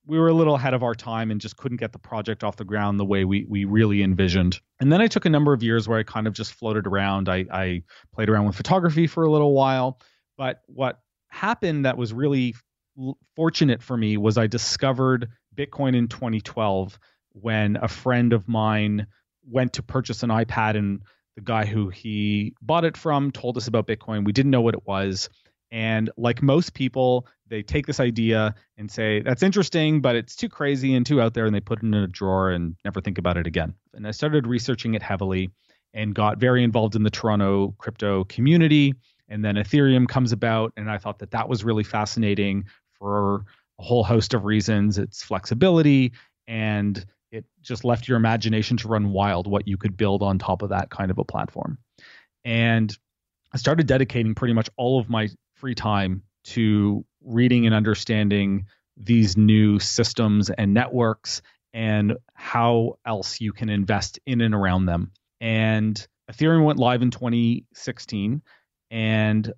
we 0.09 0.17
were 0.17 0.27
a 0.27 0.33
little 0.33 0.55
ahead 0.55 0.73
of 0.73 0.81
our 0.81 0.95
time 0.95 1.29
and 1.29 1.39
just 1.39 1.55
couldn't 1.55 1.77
get 1.77 1.91
the 1.91 1.99
project 1.99 2.43
off 2.43 2.55
the 2.55 2.65
ground 2.65 2.99
the 2.99 3.05
way 3.05 3.25
we, 3.25 3.45
we 3.47 3.65
really 3.65 4.01
envisioned. 4.01 4.59
And 4.79 4.91
then 4.91 5.01
I 5.01 5.07
took 5.07 5.25
a 5.25 5.29
number 5.29 5.53
of 5.53 5.61
years 5.61 5.87
where 5.87 5.99
I 5.99 6.03
kind 6.03 6.25
of 6.25 6.33
just 6.33 6.53
floated 6.53 6.87
around. 6.87 7.29
I, 7.29 7.45
I 7.51 7.83
played 8.11 8.27
around 8.27 8.47
with 8.47 8.55
photography 8.55 9.05
for 9.05 9.23
a 9.23 9.31
little 9.31 9.53
while. 9.53 9.99
But 10.35 10.61
what 10.65 10.99
happened 11.27 11.85
that 11.85 11.95
was 11.95 12.11
really 12.11 12.55
fortunate 13.35 13.83
for 13.83 13.95
me 13.95 14.17
was 14.17 14.35
I 14.35 14.47
discovered 14.47 15.29
Bitcoin 15.55 15.95
in 15.95 16.07
2012 16.07 16.97
when 17.33 17.75
a 17.75 17.87
friend 17.87 18.33
of 18.33 18.47
mine 18.47 19.05
went 19.47 19.73
to 19.73 19.83
purchase 19.83 20.23
an 20.23 20.31
iPad 20.31 20.75
and 20.75 21.03
the 21.35 21.43
guy 21.43 21.65
who 21.65 21.89
he 21.89 22.55
bought 22.63 22.83
it 22.83 22.97
from 22.97 23.29
told 23.31 23.57
us 23.57 23.67
about 23.67 23.85
Bitcoin. 23.85 24.25
We 24.25 24.31
didn't 24.31 24.51
know 24.51 24.61
what 24.61 24.73
it 24.73 24.87
was. 24.87 25.29
And 25.71 26.09
like 26.17 26.41
most 26.41 26.73
people, 26.73 27.27
they 27.47 27.61
take 27.61 27.85
this 27.85 27.99
idea 27.99 28.55
and 28.77 28.89
say, 28.89 29.21
that's 29.21 29.43
interesting, 29.43 30.01
but 30.01 30.15
it's 30.15 30.35
too 30.35 30.49
crazy 30.49 30.95
and 30.95 31.05
too 31.05 31.21
out 31.21 31.33
there. 31.33 31.45
And 31.45 31.53
they 31.53 31.59
put 31.59 31.79
it 31.79 31.85
in 31.85 31.93
a 31.93 32.07
drawer 32.07 32.49
and 32.49 32.75
never 32.83 33.01
think 33.01 33.17
about 33.17 33.37
it 33.37 33.45
again. 33.45 33.75
And 33.93 34.07
I 34.07 34.11
started 34.11 34.47
researching 34.47 34.95
it 34.95 35.03
heavily 35.03 35.51
and 35.93 36.13
got 36.15 36.39
very 36.39 36.63
involved 36.63 36.95
in 36.95 37.03
the 37.03 37.09
Toronto 37.09 37.75
crypto 37.77 38.23
community. 38.23 38.95
And 39.27 39.45
then 39.45 39.55
Ethereum 39.55 40.07
comes 40.07 40.31
about. 40.31 40.73
And 40.75 40.89
I 40.89 40.97
thought 40.97 41.19
that 41.19 41.31
that 41.31 41.49
was 41.49 41.63
really 41.63 41.83
fascinating 41.83 42.65
for 42.97 43.45
a 43.79 43.83
whole 43.83 44.03
host 44.03 44.33
of 44.33 44.45
reasons. 44.45 44.97
It's 44.97 45.23
flexibility 45.23 46.13
and 46.47 47.05
it 47.31 47.45
just 47.61 47.85
left 47.85 48.07
your 48.07 48.17
imagination 48.17 48.75
to 48.77 48.87
run 48.87 49.11
wild 49.11 49.45
what 49.45 49.67
you 49.67 49.77
could 49.77 49.95
build 49.95 50.23
on 50.23 50.39
top 50.39 50.63
of 50.63 50.69
that 50.69 50.89
kind 50.89 51.11
of 51.11 51.19
a 51.19 51.23
platform. 51.23 51.77
And 52.43 52.95
I 53.53 53.57
started 53.57 53.87
dedicating 53.87 54.35
pretty 54.35 54.53
much 54.53 54.69
all 54.77 54.99
of 54.99 55.09
my 55.09 55.29
free 55.59 55.75
time 55.75 56.23
to 56.45 57.05
reading 57.21 57.65
and 57.65 57.75
understanding 57.75 58.65
these 58.95 59.37
new 59.37 59.79
systems 59.79 60.49
and 60.49 60.73
networks 60.73 61.41
and 61.73 62.17
how 62.33 62.97
else 63.05 63.41
you 63.41 63.51
can 63.51 63.69
invest 63.69 64.19
in 64.25 64.41
and 64.41 64.55
around 64.55 64.85
them. 64.85 65.11
And 65.41 66.07
Ethereum 66.31 66.63
went 66.63 66.79
live 66.79 67.01
in 67.01 67.11
2016 67.11 68.41
and 68.89 69.53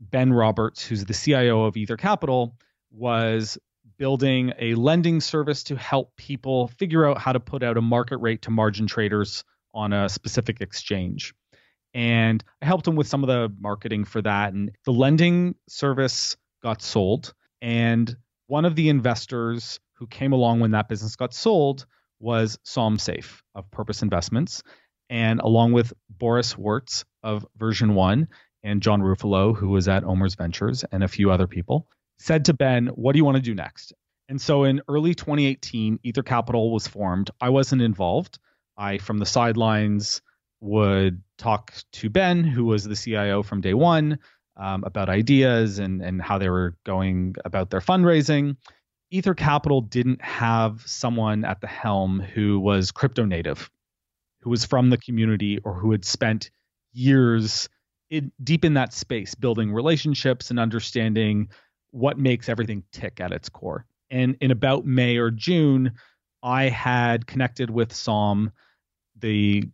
Ben 0.00 0.32
Roberts, 0.32 0.84
who's 0.84 1.04
the 1.04 1.14
CIO 1.14 1.64
of 1.64 1.76
Ether 1.76 1.96
Capital, 1.96 2.56
was 2.90 3.56
building 3.98 4.52
a 4.58 4.74
lending 4.74 5.20
service 5.20 5.62
to 5.64 5.76
help 5.76 6.14
people 6.16 6.68
figure 6.68 7.08
out 7.08 7.18
how 7.18 7.32
to 7.32 7.40
put 7.40 7.62
out 7.62 7.78
a 7.78 7.82
market 7.82 8.18
rate 8.18 8.42
to 8.42 8.50
margin 8.50 8.86
traders 8.86 9.44
on 9.72 9.92
a 9.92 10.08
specific 10.08 10.60
exchange. 10.60 11.34
And 11.96 12.44
I 12.60 12.66
helped 12.66 12.86
him 12.86 12.94
with 12.94 13.08
some 13.08 13.24
of 13.24 13.28
the 13.28 13.50
marketing 13.58 14.04
for 14.04 14.20
that. 14.20 14.52
And 14.52 14.70
the 14.84 14.92
lending 14.92 15.54
service 15.66 16.36
got 16.62 16.82
sold. 16.82 17.32
And 17.62 18.14
one 18.48 18.66
of 18.66 18.76
the 18.76 18.90
investors 18.90 19.80
who 19.94 20.06
came 20.06 20.34
along 20.34 20.60
when 20.60 20.72
that 20.72 20.90
business 20.90 21.16
got 21.16 21.32
sold 21.32 21.86
was 22.20 22.58
Som 22.64 22.98
Seif 22.98 23.40
of 23.54 23.70
Purpose 23.70 24.02
Investments. 24.02 24.62
And 25.08 25.40
along 25.40 25.72
with 25.72 25.94
Boris 26.10 26.56
Wertz 26.58 27.06
of 27.22 27.46
Version 27.56 27.94
One 27.94 28.28
and 28.62 28.82
John 28.82 29.00
Ruffolo, 29.00 29.56
who 29.56 29.70
was 29.70 29.88
at 29.88 30.04
OMERS 30.04 30.36
Ventures, 30.36 30.84
and 30.92 31.02
a 31.02 31.08
few 31.08 31.30
other 31.30 31.46
people, 31.46 31.88
said 32.18 32.44
to 32.44 32.52
Ben, 32.52 32.88
What 32.88 33.12
do 33.12 33.18
you 33.18 33.24
want 33.24 33.38
to 33.38 33.42
do 33.42 33.54
next? 33.54 33.94
And 34.28 34.38
so 34.38 34.64
in 34.64 34.82
early 34.86 35.14
2018, 35.14 36.00
Ether 36.02 36.22
Capital 36.22 36.70
was 36.70 36.86
formed. 36.86 37.30
I 37.40 37.48
wasn't 37.48 37.80
involved. 37.80 38.38
I, 38.76 38.98
from 38.98 39.16
the 39.16 39.24
sidelines, 39.24 40.20
would 40.60 41.22
talk 41.38 41.74
to 41.92 42.10
Ben, 42.10 42.44
who 42.44 42.64
was 42.64 42.84
the 42.84 42.96
CIO 42.96 43.42
from 43.42 43.60
day 43.60 43.74
one, 43.74 44.18
um, 44.56 44.84
about 44.84 45.08
ideas 45.08 45.78
and, 45.78 46.02
and 46.02 46.20
how 46.20 46.38
they 46.38 46.48
were 46.48 46.74
going 46.84 47.34
about 47.44 47.70
their 47.70 47.80
fundraising. 47.80 48.56
Ether 49.10 49.34
Capital 49.34 49.80
didn't 49.80 50.22
have 50.22 50.82
someone 50.86 51.44
at 51.44 51.60
the 51.60 51.66
helm 51.66 52.20
who 52.20 52.58
was 52.58 52.90
crypto 52.90 53.24
native, 53.24 53.70
who 54.40 54.50
was 54.50 54.64
from 54.64 54.90
the 54.90 54.98
community, 54.98 55.58
or 55.64 55.74
who 55.74 55.92
had 55.92 56.04
spent 56.04 56.50
years 56.92 57.68
in, 58.10 58.32
deep 58.42 58.64
in 58.64 58.74
that 58.74 58.92
space, 58.92 59.34
building 59.34 59.72
relationships 59.72 60.50
and 60.50 60.58
understanding 60.58 61.48
what 61.90 62.18
makes 62.18 62.48
everything 62.48 62.82
tick 62.92 63.20
at 63.20 63.32
its 63.32 63.48
core. 63.48 63.86
And 64.10 64.36
in 64.40 64.50
about 64.50 64.86
May 64.86 65.16
or 65.16 65.30
June, 65.30 65.92
I 66.42 66.64
had 66.64 67.26
connected 67.26 67.70
with 67.70 67.92
Som, 67.92 68.52
the 69.18 69.64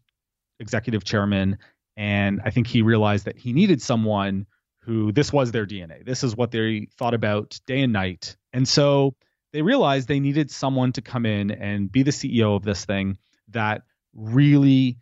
executive 0.62 1.04
chairman, 1.04 1.58
And 1.96 2.40
I 2.42 2.50
think 2.50 2.66
he 2.66 2.80
realized 2.80 3.26
that 3.26 3.36
he 3.36 3.52
needed 3.52 3.82
someone 3.82 4.46
who 4.80 5.12
this 5.12 5.30
was 5.30 5.52
their 5.52 5.66
DNA. 5.66 6.04
This 6.04 6.24
is 6.24 6.34
what 6.34 6.50
they 6.50 6.88
thought 6.96 7.12
about 7.12 7.60
day 7.66 7.82
and 7.82 7.92
night. 7.92 8.36
And 8.54 8.66
so 8.66 9.14
they 9.52 9.60
realized 9.60 10.08
they 10.08 10.20
needed 10.20 10.50
someone 10.50 10.92
to 10.92 11.02
come 11.02 11.26
in 11.26 11.50
and 11.50 11.92
be 11.92 12.02
the 12.02 12.10
CEO 12.10 12.56
of 12.56 12.62
this 12.62 12.84
thing 12.86 13.18
that 13.48 13.82
really 14.14 14.96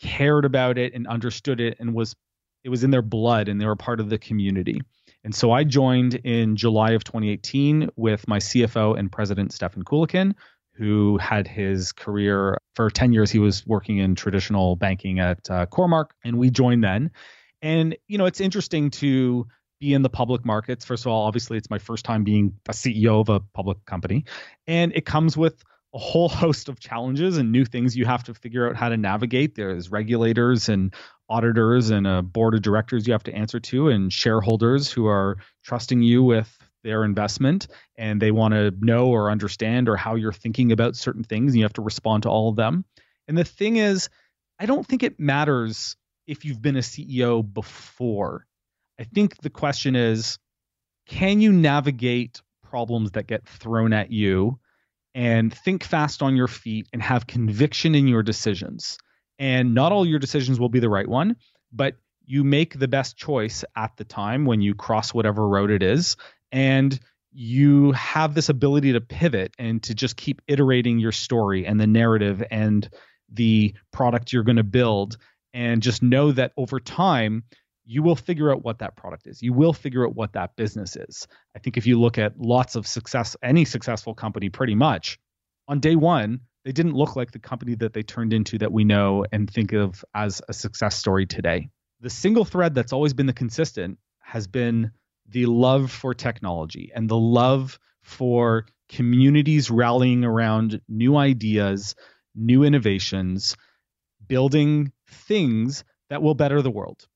cared 0.00 0.46
about 0.46 0.78
it 0.78 0.94
and 0.94 1.06
understood 1.06 1.60
it 1.60 1.76
and 1.78 1.92
was 1.94 2.16
it 2.64 2.70
was 2.70 2.84
in 2.84 2.90
their 2.90 3.02
blood 3.02 3.48
and 3.48 3.60
they 3.60 3.66
were 3.66 3.76
part 3.76 4.00
of 4.00 4.08
the 4.08 4.18
community. 4.18 4.80
And 5.24 5.34
so 5.34 5.52
I 5.52 5.64
joined 5.64 6.14
in 6.14 6.56
July 6.56 6.92
of 6.92 7.04
2018 7.04 7.90
with 7.96 8.26
my 8.26 8.38
CFO 8.38 8.98
and 8.98 9.12
president 9.12 9.52
Stefan 9.52 9.82
Kulikin, 9.82 10.34
who 10.80 11.18
had 11.18 11.46
his 11.46 11.92
career 11.92 12.56
for 12.74 12.88
10 12.88 13.12
years. 13.12 13.30
He 13.30 13.38
was 13.38 13.66
working 13.66 13.98
in 13.98 14.14
traditional 14.14 14.76
banking 14.76 15.20
at 15.20 15.38
uh, 15.50 15.66
Cormark, 15.66 16.12
and 16.24 16.38
we 16.38 16.48
joined 16.48 16.82
then. 16.82 17.10
And 17.60 17.98
you 18.08 18.16
know, 18.16 18.24
it's 18.24 18.40
interesting 18.40 18.90
to 18.92 19.46
be 19.78 19.92
in 19.92 20.00
the 20.00 20.08
public 20.08 20.42
markets. 20.42 20.86
First 20.86 21.04
of 21.04 21.12
all, 21.12 21.26
obviously, 21.26 21.58
it's 21.58 21.68
my 21.68 21.78
first 21.78 22.06
time 22.06 22.24
being 22.24 22.54
a 22.66 22.72
CEO 22.72 23.20
of 23.20 23.28
a 23.28 23.40
public 23.40 23.84
company, 23.84 24.24
and 24.66 24.92
it 24.94 25.04
comes 25.04 25.36
with 25.36 25.62
a 25.92 25.98
whole 25.98 26.28
host 26.44 26.70
of 26.70 26.80
challenges 26.80 27.36
and 27.36 27.52
new 27.52 27.66
things 27.66 27.94
you 27.94 28.06
have 28.06 28.24
to 28.24 28.32
figure 28.32 28.66
out 28.66 28.74
how 28.74 28.88
to 28.88 28.96
navigate. 28.96 29.56
There's 29.56 29.90
regulators 29.90 30.70
and 30.70 30.94
auditors 31.28 31.90
and 31.90 32.06
a 32.06 32.22
board 32.22 32.54
of 32.54 32.62
directors 32.62 33.06
you 33.06 33.12
have 33.12 33.24
to 33.24 33.34
answer 33.34 33.60
to, 33.60 33.90
and 33.90 34.10
shareholders 34.10 34.90
who 34.90 35.06
are 35.08 35.36
trusting 35.62 36.00
you 36.00 36.22
with 36.22 36.56
their 36.82 37.04
investment 37.04 37.66
and 37.96 38.20
they 38.20 38.30
want 38.30 38.54
to 38.54 38.72
know 38.80 39.08
or 39.08 39.30
understand 39.30 39.88
or 39.88 39.96
how 39.96 40.14
you're 40.14 40.32
thinking 40.32 40.72
about 40.72 40.96
certain 40.96 41.24
things 41.24 41.52
and 41.52 41.58
you 41.58 41.64
have 41.64 41.72
to 41.74 41.82
respond 41.82 42.22
to 42.22 42.28
all 42.28 42.48
of 42.48 42.56
them. 42.56 42.84
And 43.28 43.36
the 43.36 43.44
thing 43.44 43.76
is, 43.76 44.08
I 44.58 44.66
don't 44.66 44.86
think 44.86 45.02
it 45.02 45.20
matters 45.20 45.96
if 46.26 46.44
you've 46.44 46.62
been 46.62 46.76
a 46.76 46.80
CEO 46.80 47.42
before. 47.42 48.46
I 48.98 49.04
think 49.04 49.38
the 49.38 49.50
question 49.50 49.96
is 49.96 50.38
can 51.06 51.40
you 51.40 51.52
navigate 51.52 52.40
problems 52.62 53.10
that 53.12 53.26
get 53.26 53.46
thrown 53.46 53.92
at 53.92 54.10
you 54.10 54.58
and 55.14 55.52
think 55.52 55.84
fast 55.84 56.22
on 56.22 56.36
your 56.36 56.48
feet 56.48 56.88
and 56.92 57.02
have 57.02 57.26
conviction 57.26 57.94
in 57.94 58.06
your 58.06 58.22
decisions. 58.22 58.96
And 59.38 59.74
not 59.74 59.92
all 59.92 60.06
your 60.06 60.18
decisions 60.18 60.60
will 60.60 60.68
be 60.68 60.80
the 60.80 60.88
right 60.88 61.08
one, 61.08 61.36
but 61.72 61.96
you 62.24 62.44
make 62.44 62.78
the 62.78 62.88
best 62.88 63.16
choice 63.16 63.64
at 63.74 63.96
the 63.96 64.04
time 64.04 64.44
when 64.44 64.60
you 64.60 64.74
cross 64.74 65.12
whatever 65.12 65.48
road 65.48 65.70
it 65.70 65.82
is. 65.82 66.16
And 66.52 66.98
you 67.32 67.92
have 67.92 68.34
this 68.34 68.48
ability 68.48 68.92
to 68.92 69.00
pivot 69.00 69.54
and 69.58 69.82
to 69.84 69.94
just 69.94 70.16
keep 70.16 70.42
iterating 70.48 70.98
your 70.98 71.12
story 71.12 71.64
and 71.66 71.78
the 71.80 71.86
narrative 71.86 72.42
and 72.50 72.88
the 73.32 73.74
product 73.92 74.32
you're 74.32 74.42
going 74.42 74.56
to 74.56 74.64
build. 74.64 75.16
And 75.52 75.82
just 75.82 76.02
know 76.02 76.32
that 76.32 76.52
over 76.56 76.80
time, 76.80 77.44
you 77.84 78.02
will 78.02 78.16
figure 78.16 78.52
out 78.52 78.62
what 78.62 78.78
that 78.78 78.96
product 78.96 79.26
is. 79.26 79.42
You 79.42 79.52
will 79.52 79.72
figure 79.72 80.06
out 80.06 80.14
what 80.14 80.34
that 80.34 80.54
business 80.56 80.96
is. 80.96 81.26
I 81.56 81.58
think 81.58 81.76
if 81.76 81.86
you 81.86 82.00
look 82.00 82.18
at 82.18 82.38
lots 82.38 82.76
of 82.76 82.86
success, 82.86 83.36
any 83.42 83.64
successful 83.64 84.14
company, 84.14 84.48
pretty 84.48 84.74
much 84.74 85.18
on 85.66 85.80
day 85.80 85.96
one, 85.96 86.40
they 86.64 86.72
didn't 86.72 86.94
look 86.94 87.16
like 87.16 87.32
the 87.32 87.38
company 87.38 87.74
that 87.76 87.92
they 87.92 88.02
turned 88.02 88.32
into 88.32 88.58
that 88.58 88.72
we 88.72 88.84
know 88.84 89.24
and 89.32 89.50
think 89.50 89.72
of 89.72 90.04
as 90.14 90.42
a 90.48 90.52
success 90.52 90.96
story 90.96 91.26
today. 91.26 91.70
The 92.00 92.10
single 92.10 92.44
thread 92.44 92.74
that's 92.74 92.92
always 92.92 93.14
been 93.14 93.26
the 93.26 93.32
consistent 93.32 93.98
has 94.20 94.46
been 94.46 94.92
the 95.30 95.46
love 95.46 95.90
for 95.90 96.14
technology 96.14 96.90
and 96.94 97.08
the 97.08 97.16
love 97.16 97.78
for 98.02 98.66
communities 98.88 99.70
rallying 99.70 100.24
around 100.24 100.80
new 100.88 101.16
ideas, 101.16 101.94
new 102.34 102.64
innovations, 102.64 103.56
building 104.26 104.92
things 105.08 105.84
that 106.08 106.22
will 106.22 106.34
better 106.34 106.60
the 106.62 106.70
world. 106.70 107.06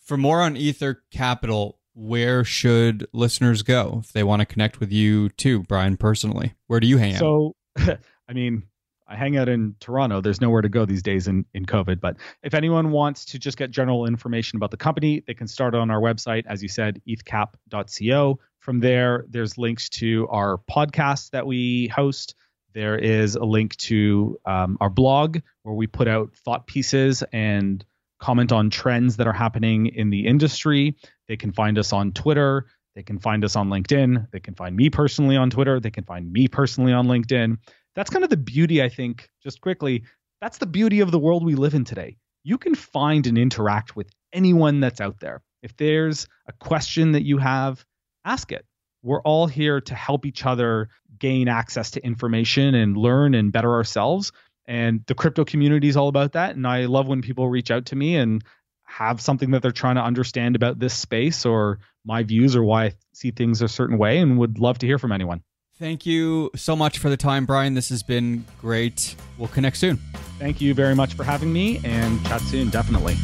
For 0.00 0.16
more 0.16 0.42
on 0.42 0.56
Ether 0.56 1.02
Capital, 1.10 1.78
where 1.94 2.44
should 2.44 3.06
listeners 3.12 3.62
go 3.62 4.00
if 4.04 4.12
they 4.12 4.22
want 4.22 4.40
to 4.40 4.46
connect 4.46 4.80
with 4.80 4.92
you 4.92 5.28
too, 5.30 5.62
Brian, 5.62 5.96
personally? 5.96 6.54
Where 6.66 6.80
do 6.80 6.86
you 6.86 6.98
hang 6.98 7.16
so, 7.16 7.54
out? 7.78 7.86
So, 7.86 7.96
I 8.28 8.32
mean, 8.32 8.64
I 9.12 9.16
hang 9.16 9.36
out 9.36 9.50
in 9.50 9.76
Toronto. 9.78 10.22
There's 10.22 10.40
nowhere 10.40 10.62
to 10.62 10.70
go 10.70 10.86
these 10.86 11.02
days 11.02 11.28
in, 11.28 11.44
in 11.52 11.66
COVID. 11.66 12.00
But 12.00 12.16
if 12.42 12.54
anyone 12.54 12.92
wants 12.92 13.26
to 13.26 13.38
just 13.38 13.58
get 13.58 13.70
general 13.70 14.06
information 14.06 14.56
about 14.56 14.70
the 14.70 14.78
company, 14.78 15.22
they 15.26 15.34
can 15.34 15.46
start 15.46 15.74
on 15.74 15.90
our 15.90 16.00
website, 16.00 16.44
as 16.46 16.62
you 16.62 16.68
said, 16.70 17.02
ethcap.co. 17.06 18.38
From 18.60 18.80
there, 18.80 19.26
there's 19.28 19.58
links 19.58 19.90
to 19.90 20.26
our 20.30 20.56
podcast 20.70 21.30
that 21.32 21.46
we 21.46 21.88
host. 21.88 22.36
There 22.72 22.96
is 22.96 23.36
a 23.36 23.44
link 23.44 23.76
to 23.76 24.40
um, 24.46 24.78
our 24.80 24.88
blog 24.88 25.40
where 25.62 25.74
we 25.74 25.86
put 25.86 26.08
out 26.08 26.34
thought 26.34 26.66
pieces 26.66 27.22
and 27.34 27.84
comment 28.18 28.50
on 28.50 28.70
trends 28.70 29.18
that 29.18 29.26
are 29.26 29.34
happening 29.34 29.88
in 29.88 30.08
the 30.08 30.26
industry. 30.26 30.96
They 31.28 31.36
can 31.36 31.52
find 31.52 31.76
us 31.76 31.92
on 31.92 32.12
Twitter. 32.12 32.64
They 32.94 33.02
can 33.02 33.18
find 33.18 33.44
us 33.44 33.56
on 33.56 33.68
LinkedIn. 33.68 34.30
They 34.30 34.40
can 34.40 34.54
find 34.54 34.74
me 34.74 34.88
personally 34.88 35.36
on 35.36 35.50
Twitter. 35.50 35.80
They 35.80 35.90
can 35.90 36.04
find 36.04 36.32
me 36.32 36.48
personally 36.48 36.94
on 36.94 37.08
LinkedIn. 37.08 37.58
That's 37.94 38.10
kind 38.10 38.24
of 38.24 38.30
the 38.30 38.36
beauty, 38.36 38.82
I 38.82 38.88
think, 38.88 39.28
just 39.42 39.60
quickly. 39.60 40.04
That's 40.40 40.58
the 40.58 40.66
beauty 40.66 41.00
of 41.00 41.10
the 41.10 41.18
world 41.18 41.44
we 41.44 41.54
live 41.54 41.74
in 41.74 41.84
today. 41.84 42.16
You 42.42 42.58
can 42.58 42.74
find 42.74 43.26
and 43.26 43.38
interact 43.38 43.94
with 43.94 44.10
anyone 44.32 44.80
that's 44.80 45.00
out 45.00 45.20
there. 45.20 45.42
If 45.62 45.76
there's 45.76 46.26
a 46.48 46.52
question 46.52 47.12
that 47.12 47.22
you 47.22 47.38
have, 47.38 47.84
ask 48.24 48.50
it. 48.50 48.64
We're 49.02 49.20
all 49.22 49.46
here 49.46 49.80
to 49.80 49.94
help 49.94 50.26
each 50.26 50.44
other 50.46 50.88
gain 51.18 51.48
access 51.48 51.92
to 51.92 52.04
information 52.04 52.74
and 52.74 52.96
learn 52.96 53.34
and 53.34 53.52
better 53.52 53.72
ourselves 53.72 54.32
and 54.66 55.02
the 55.06 55.14
crypto 55.14 55.44
community 55.44 55.88
is 55.88 55.96
all 55.96 56.08
about 56.08 56.32
that 56.32 56.56
and 56.56 56.66
i 56.66 56.84
love 56.86 57.08
when 57.08 57.22
people 57.22 57.48
reach 57.48 57.70
out 57.70 57.86
to 57.86 57.96
me 57.96 58.16
and 58.16 58.44
have 58.84 59.20
something 59.20 59.52
that 59.52 59.62
they're 59.62 59.70
trying 59.70 59.94
to 59.94 60.02
understand 60.02 60.54
about 60.54 60.78
this 60.78 60.94
space 60.94 61.46
or 61.46 61.78
my 62.04 62.22
views 62.22 62.54
or 62.56 62.62
why 62.62 62.84
i 62.86 62.92
see 63.12 63.30
things 63.30 63.62
a 63.62 63.68
certain 63.68 63.98
way 63.98 64.18
and 64.18 64.38
would 64.38 64.58
love 64.58 64.78
to 64.78 64.86
hear 64.86 64.98
from 64.98 65.12
anyone 65.12 65.42
thank 65.82 66.06
you 66.06 66.48
so 66.54 66.76
much 66.76 66.98
for 66.98 67.10
the 67.10 67.16
time 67.16 67.44
brian 67.44 67.74
this 67.74 67.88
has 67.88 68.04
been 68.04 68.44
great 68.60 69.16
we'll 69.36 69.48
connect 69.48 69.76
soon 69.76 69.96
thank 70.38 70.60
you 70.60 70.74
very 70.74 70.94
much 70.94 71.14
for 71.14 71.24
having 71.24 71.52
me 71.52 71.80
and 71.82 72.24
chat 72.24 72.40
soon 72.42 72.70
definitely 72.70 73.16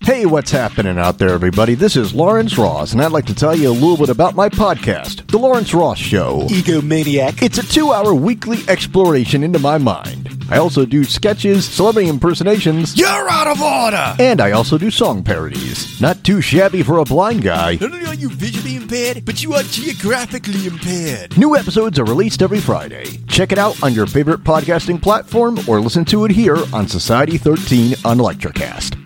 Hey, 0.00 0.24
what's 0.24 0.52
happening 0.52 0.98
out 0.98 1.18
there, 1.18 1.30
everybody? 1.30 1.74
This 1.74 1.96
is 1.96 2.14
Lawrence 2.14 2.56
Ross, 2.56 2.92
and 2.92 3.02
I'd 3.02 3.10
like 3.10 3.26
to 3.26 3.34
tell 3.34 3.56
you 3.56 3.68
a 3.68 3.72
little 3.72 3.96
bit 3.96 4.08
about 4.08 4.36
my 4.36 4.48
podcast, 4.48 5.28
The 5.30 5.36
Lawrence 5.36 5.74
Ross 5.74 5.98
Show. 5.98 6.42
Egomaniac. 6.48 7.42
It's 7.42 7.58
a 7.58 7.66
two 7.66 7.92
hour 7.92 8.14
weekly 8.14 8.58
exploration 8.68 9.42
into 9.42 9.58
my 9.58 9.78
mind. 9.78 10.25
I 10.50 10.58
also 10.58 10.86
do 10.86 11.04
sketches, 11.04 11.64
celebrity 11.64 12.08
impersonations. 12.08 12.96
You're 12.96 13.28
out 13.28 13.46
of 13.46 13.60
order! 13.60 14.14
And 14.18 14.40
I 14.40 14.52
also 14.52 14.78
do 14.78 14.90
song 14.90 15.22
parodies. 15.22 16.00
Not 16.00 16.22
too 16.24 16.40
shabby 16.40 16.82
for 16.82 16.98
a 16.98 17.04
blind 17.04 17.42
guy. 17.42 17.78
Not 17.80 17.92
only 17.92 18.06
are 18.06 18.14
you 18.14 18.28
visually 18.28 18.76
impaired, 18.76 19.24
but 19.24 19.42
you 19.42 19.54
are 19.54 19.62
geographically 19.64 20.66
impaired. 20.66 21.36
New 21.36 21.56
episodes 21.56 21.98
are 21.98 22.04
released 22.04 22.42
every 22.42 22.60
Friday. 22.60 23.04
Check 23.28 23.52
it 23.52 23.58
out 23.58 23.82
on 23.82 23.92
your 23.92 24.06
favorite 24.06 24.44
podcasting 24.44 25.00
platform 25.00 25.58
or 25.68 25.80
listen 25.80 26.04
to 26.06 26.24
it 26.24 26.30
here 26.30 26.58
on 26.72 26.86
Society 26.88 27.38
13 27.38 27.94
on 28.04 28.18
Electricast. 28.18 29.05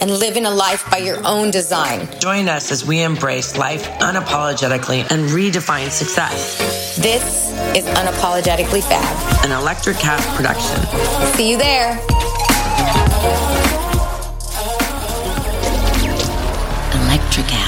and 0.00 0.10
living 0.10 0.46
a 0.46 0.50
life 0.50 0.88
by 0.90 0.98
your 0.98 1.24
own 1.26 1.50
design. 1.50 2.08
Join 2.20 2.48
us 2.48 2.70
as 2.72 2.86
we 2.86 3.02
embrace 3.02 3.56
life 3.56 3.84
unapologetically 4.00 5.10
and 5.10 5.28
redefine 5.30 5.90
success. 5.90 6.96
This 6.96 7.50
is 7.76 7.84
Unapologetically 7.84 8.82
Fab, 8.82 9.44
an 9.44 9.50
Electricast 9.50 10.26
production. 10.36 10.76
See 11.34 11.50
you 11.50 11.58
there. 11.58 11.98
Electric 16.92 17.46
Electricast. 17.46 17.65